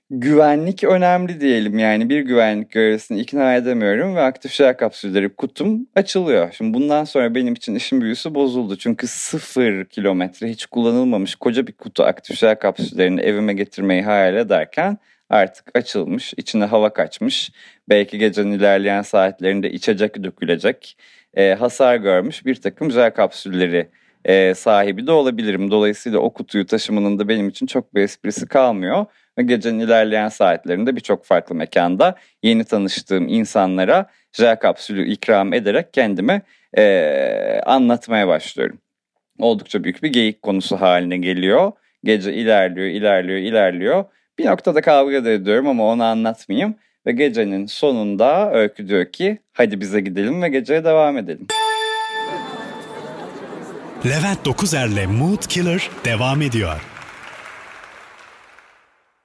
güvenlik 0.10 0.84
önemli 0.84 1.42
diyelim 1.42 1.80
yani 1.80 2.10
bir 2.10 2.20
güvenlik 2.22 2.72
görevlisini 2.72 3.20
ikna 3.22 3.56
edemiyorum 3.56 4.16
ve 4.16 4.22
aktif 4.22 4.52
jel 4.52 4.78
kapsülleri 4.78 5.36
kutum 5.36 5.88
açılıyor. 5.96 6.52
Şimdi 6.52 6.74
bundan 6.74 7.04
sonra 7.04 7.36
benim 7.36 7.54
için 7.54 7.76
işin 7.76 8.02
büyüsü 8.02 8.36
bozuldu. 8.36 8.78
Çünkü 8.78 9.08
sıfır 9.08 9.86
kilometre 9.86 10.50
hiç 10.50 10.66
kullanılmamış 10.66 11.36
koca 11.36 11.68
bir 11.68 11.74
kutu 11.74 12.04
aktif 12.04 12.38
jel 12.38 12.56
kapsüllerini 12.56 13.22
evime 13.22 13.54
getirmeyi 13.54 14.04
hayal 14.04 14.36
ederken 14.36 14.98
artık 15.30 15.78
açılmış, 15.78 16.34
içine 16.38 16.66
hava 16.66 16.94
kaçmış. 16.94 17.52
Belki 17.90 18.18
gecenin 18.18 18.52
ilerleyen 18.52 19.02
saatlerinde 19.02 19.72
içecek 19.72 20.24
dökülecek. 20.24 20.98
E, 21.34 21.54
hasar 21.54 21.96
görmüş 21.96 22.46
bir 22.46 22.56
takım 22.56 22.92
jel 22.92 23.12
kapsülleri 23.14 23.90
e, 24.26 24.54
sahibi 24.54 25.08
de 25.08 25.12
olabilirim. 25.12 25.72
Dolayısıyla 25.72 26.20
o 26.20 26.34
kutuyu 26.34 26.66
taşımanın 26.66 27.20
da 27.20 27.28
benim 27.28 27.50
için 27.50 27.66
çok 27.66 27.96
bir 27.96 28.02
esprisi 28.02 28.48
kalmıyor. 28.48 29.06
Ve 29.38 29.44
gecenin 29.44 29.80
ilerleyen 29.80 30.30
saatlerinde 30.30 30.96
birçok 30.96 31.26
farklı 31.26 31.56
mekanda 31.56 32.16
yeni 32.44 32.64
tanıştığım 32.64 33.28
insanlara 33.28 34.06
J 34.32 34.56
kapsülü 34.56 35.12
ikram 35.12 35.54
ederek 35.54 35.94
kendimi 35.94 36.42
e, 36.78 37.62
anlatmaya 37.66 38.28
başlıyorum. 38.28 38.78
Oldukça 39.40 39.84
büyük 39.84 40.04
bir 40.04 40.12
geyik 40.14 40.42
konusu 40.42 40.76
haline 40.76 41.18
geliyor. 41.18 41.72
Gece 42.04 42.34
ilerliyor, 42.34 42.88
ilerliyor, 42.88 43.40
ilerliyor. 43.40 44.06
Bir 44.40 44.46
noktada 44.46 44.82
kavga 44.82 45.26
da 45.26 45.32
ediyorum 45.32 45.68
ama 45.68 45.86
onu 45.86 46.04
anlatmayayım. 46.04 46.76
Ve 47.06 47.12
gecenin 47.12 47.66
sonunda 47.66 48.52
Öykü 48.54 48.88
diyor 48.88 49.06
ki 49.06 49.38
hadi 49.54 49.82
bize 49.82 50.02
gidelim 50.02 50.42
ve 50.42 50.50
geceye 50.50 50.84
devam 50.84 51.18
edelim. 51.18 51.48
Levent 54.06 54.46
Dokuzer'le 54.46 55.08
Mood 55.20 55.48
Killer 55.48 55.90
devam 56.06 56.42
ediyor. 56.42 56.82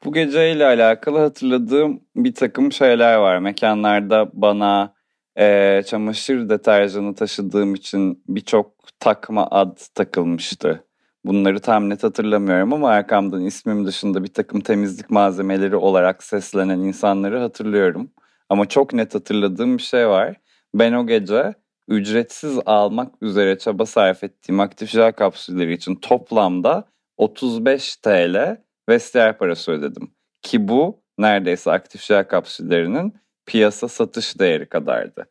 Bu 0.04 0.12
geceyle 0.12 0.66
alakalı 0.66 1.18
hatırladığım 1.18 2.00
bir 2.16 2.34
takım 2.34 2.72
şeyler 2.72 3.16
var. 3.16 3.38
Mekanlarda 3.38 4.30
bana 4.32 4.94
e, 5.38 5.82
çamaşır 5.86 6.48
deterjanı 6.48 7.14
taşıdığım 7.14 7.74
için 7.74 8.24
birçok 8.28 8.74
takma 9.00 9.46
ad 9.50 9.78
takılmıştı. 9.94 10.84
Bunları 11.24 11.60
tam 11.60 11.90
net 11.90 12.02
hatırlamıyorum 12.02 12.72
ama 12.72 12.90
arkamdan 12.90 13.44
ismim 13.44 13.86
dışında 13.86 14.24
bir 14.24 14.32
takım 14.34 14.60
temizlik 14.60 15.10
malzemeleri 15.10 15.76
olarak 15.76 16.22
seslenen 16.22 16.78
insanları 16.78 17.38
hatırlıyorum. 17.38 18.10
Ama 18.48 18.68
çok 18.68 18.92
net 18.92 19.14
hatırladığım 19.14 19.78
bir 19.78 19.82
şey 19.82 20.08
var. 20.08 20.36
Ben 20.74 20.92
o 20.92 21.06
gece 21.06 21.54
ücretsiz 21.88 22.58
almak 22.66 23.22
üzere 23.22 23.58
çaba 23.58 23.86
sarf 23.86 24.24
ettiğim 24.24 24.60
aktif 24.60 24.90
jel 24.90 25.12
kapsülleri 25.12 25.72
için 25.72 25.94
toplamda 25.94 26.88
35 27.16 27.96
TL 27.96 28.56
vestiyer 28.88 29.38
parası 29.38 29.72
ödedim. 29.72 30.10
Ki 30.42 30.68
bu 30.68 31.02
neredeyse 31.18 31.70
aktif 31.70 32.02
jel 32.02 32.24
kapsüllerinin 32.28 33.14
piyasa 33.46 33.88
satış 33.88 34.38
değeri 34.38 34.68
kadardı. 34.68 35.26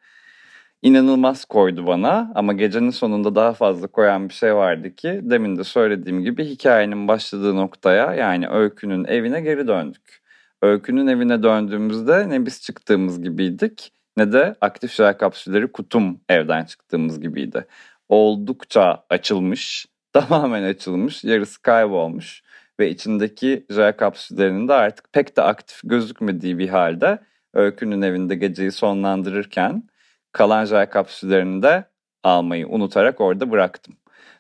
İnanılmaz 0.81 1.45
koydu 1.45 1.87
bana 1.87 2.31
ama 2.35 2.53
gecenin 2.53 2.89
sonunda 2.89 3.35
daha 3.35 3.53
fazla 3.53 3.87
koyan 3.87 4.29
bir 4.29 4.33
şey 4.33 4.55
vardı 4.55 4.95
ki 4.95 5.19
demin 5.23 5.57
de 5.57 5.63
söylediğim 5.63 6.23
gibi 6.23 6.45
hikayenin 6.45 7.07
başladığı 7.07 7.55
noktaya 7.55 8.13
yani 8.13 8.47
Öykü'nün 8.49 9.05
evine 9.05 9.41
geri 9.41 9.67
döndük. 9.67 10.21
Öykü'nün 10.61 11.07
evine 11.07 11.43
döndüğümüzde 11.43 12.29
ne 12.29 12.45
biz 12.45 12.61
çıktığımız 12.61 13.21
gibiydik 13.21 13.93
ne 14.17 14.31
de 14.31 14.55
aktif 14.61 14.93
jel 14.93 15.17
kapsülleri 15.17 15.71
kutum 15.71 16.21
evden 16.29 16.65
çıktığımız 16.65 17.19
gibiydi. 17.21 17.65
Oldukça 18.09 19.03
açılmış, 19.09 19.85
tamamen 20.13 20.63
açılmış, 20.63 21.23
yarısı 21.23 21.61
kaybolmuş 21.61 22.43
ve 22.79 22.89
içindeki 22.89 23.65
jel 23.69 23.97
kapsüllerinin 23.97 24.67
de 24.67 24.73
artık 24.73 25.13
pek 25.13 25.37
de 25.37 25.41
aktif 25.41 25.81
gözükmediği 25.83 26.57
bir 26.57 26.69
halde 26.69 27.19
Öykü'nün 27.53 28.01
evinde 28.01 28.35
geceyi 28.35 28.71
sonlandırırken 28.71 29.83
kalan 30.31 30.65
jel 30.65 30.89
kapsüllerini 30.89 31.63
de 31.63 31.85
almayı 32.23 32.67
unutarak 32.67 33.21
orada 33.21 33.51
bıraktım. 33.51 33.97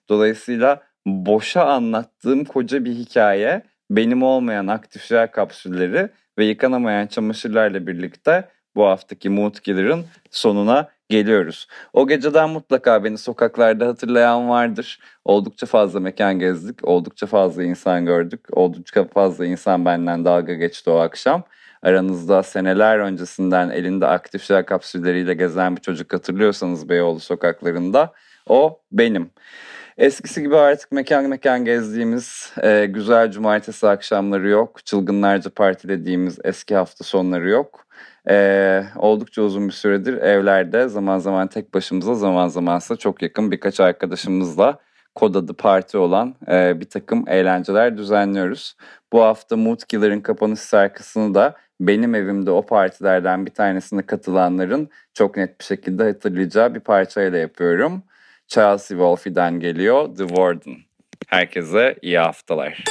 Dolayısıyla 0.09 0.83
boşa 1.05 1.65
anlattığım 1.65 2.45
koca 2.45 2.85
bir 2.85 2.93
hikaye 2.93 3.63
benim 3.89 4.23
olmayan 4.23 4.67
aktif 4.67 5.05
jel 5.05 5.31
kapsülleri 5.31 6.09
ve 6.37 6.45
yıkanamayan 6.45 7.07
çamaşırlarla 7.07 7.87
birlikte 7.87 8.49
bu 8.77 8.85
haftaki 8.85 9.29
Mood 9.29 9.55
Killer'ın 9.55 10.05
sonuna 10.31 10.89
geliyoruz. 11.09 11.67
O 11.93 12.07
geceden 12.07 12.49
mutlaka 12.49 13.03
beni 13.03 13.17
sokaklarda 13.17 13.87
hatırlayan 13.87 14.49
vardır. 14.49 14.99
Oldukça 15.25 15.65
fazla 15.65 15.99
mekan 15.99 16.39
gezdik, 16.39 16.87
oldukça 16.87 17.27
fazla 17.27 17.63
insan 17.63 18.05
gördük, 18.05 18.41
oldukça 18.51 19.03
fazla 19.03 19.45
insan 19.45 19.85
benden 19.85 20.25
dalga 20.25 20.53
geçti 20.53 20.89
o 20.89 20.95
akşam. 20.95 21.43
Aranızda 21.81 22.43
seneler 22.43 22.99
öncesinden 22.99 23.69
elinde 23.69 24.07
aktif 24.07 24.43
jel 24.43 24.63
kapsülleriyle 24.65 25.33
gezen 25.33 25.75
bir 25.75 25.81
çocuk 25.81 26.13
hatırlıyorsanız 26.13 26.89
Beyoğlu 26.89 27.19
sokaklarında 27.19 28.13
o 28.49 28.79
benim. 28.91 29.31
Eskisi 29.97 30.41
gibi 30.41 30.57
artık 30.57 30.91
mekan 30.91 31.29
mekan 31.29 31.65
gezdiğimiz 31.65 32.53
e, 32.63 32.85
güzel 32.85 33.31
cumartesi 33.31 33.87
akşamları 33.87 34.47
yok. 34.49 34.85
Çılgınlarca 34.85 35.49
partilediğimiz 35.49 36.39
eski 36.43 36.75
hafta 36.75 37.03
sonları 37.03 37.49
yok. 37.49 37.85
E, 38.29 38.83
oldukça 38.95 39.41
uzun 39.41 39.67
bir 39.67 39.73
süredir 39.73 40.13
evlerde 40.13 40.87
zaman 40.87 41.17
zaman 41.19 41.47
tek 41.47 41.73
başımıza 41.73 42.15
zaman 42.15 42.47
zamansa 42.47 42.95
çok 42.95 43.21
yakın 43.21 43.51
birkaç 43.51 43.79
arkadaşımızla 43.79 44.79
kod 45.15 45.35
adı 45.35 45.53
parti 45.53 45.97
olan 45.97 46.35
e, 46.47 46.79
bir 46.79 46.89
takım 46.89 47.23
eğlenceler 47.27 47.97
düzenliyoruz. 47.97 48.75
Bu 49.13 49.21
hafta 49.21 49.55
Mood 49.57 49.79
Killer'ın 49.87 50.21
kapanış 50.21 50.59
şarkısını 50.59 51.35
da 51.35 51.55
benim 51.79 52.15
evimde 52.15 52.51
o 52.51 52.65
partilerden 52.65 53.45
bir 53.45 53.51
tanesine 53.51 54.01
katılanların 54.05 54.89
çok 55.13 55.37
net 55.37 55.59
bir 55.59 55.65
şekilde 55.65 56.03
hatırlayacağı 56.03 56.75
bir 56.75 56.79
parçayla 56.79 57.37
yapıyorum. 57.37 58.03
Chelsea 58.47 58.97
Wolfie'den 58.97 59.59
geliyor 59.59 60.15
The 60.15 60.29
Warden. 60.29 60.77
Herkese 61.27 61.95
iyi 62.01 62.19
haftalar. 62.19 62.83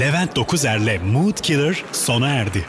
Levent 0.00 0.36
Dokuzer'le 0.36 0.98
Mood 1.12 1.40
Killer 1.40 1.84
sona 1.92 2.28
erdi. 2.28 2.64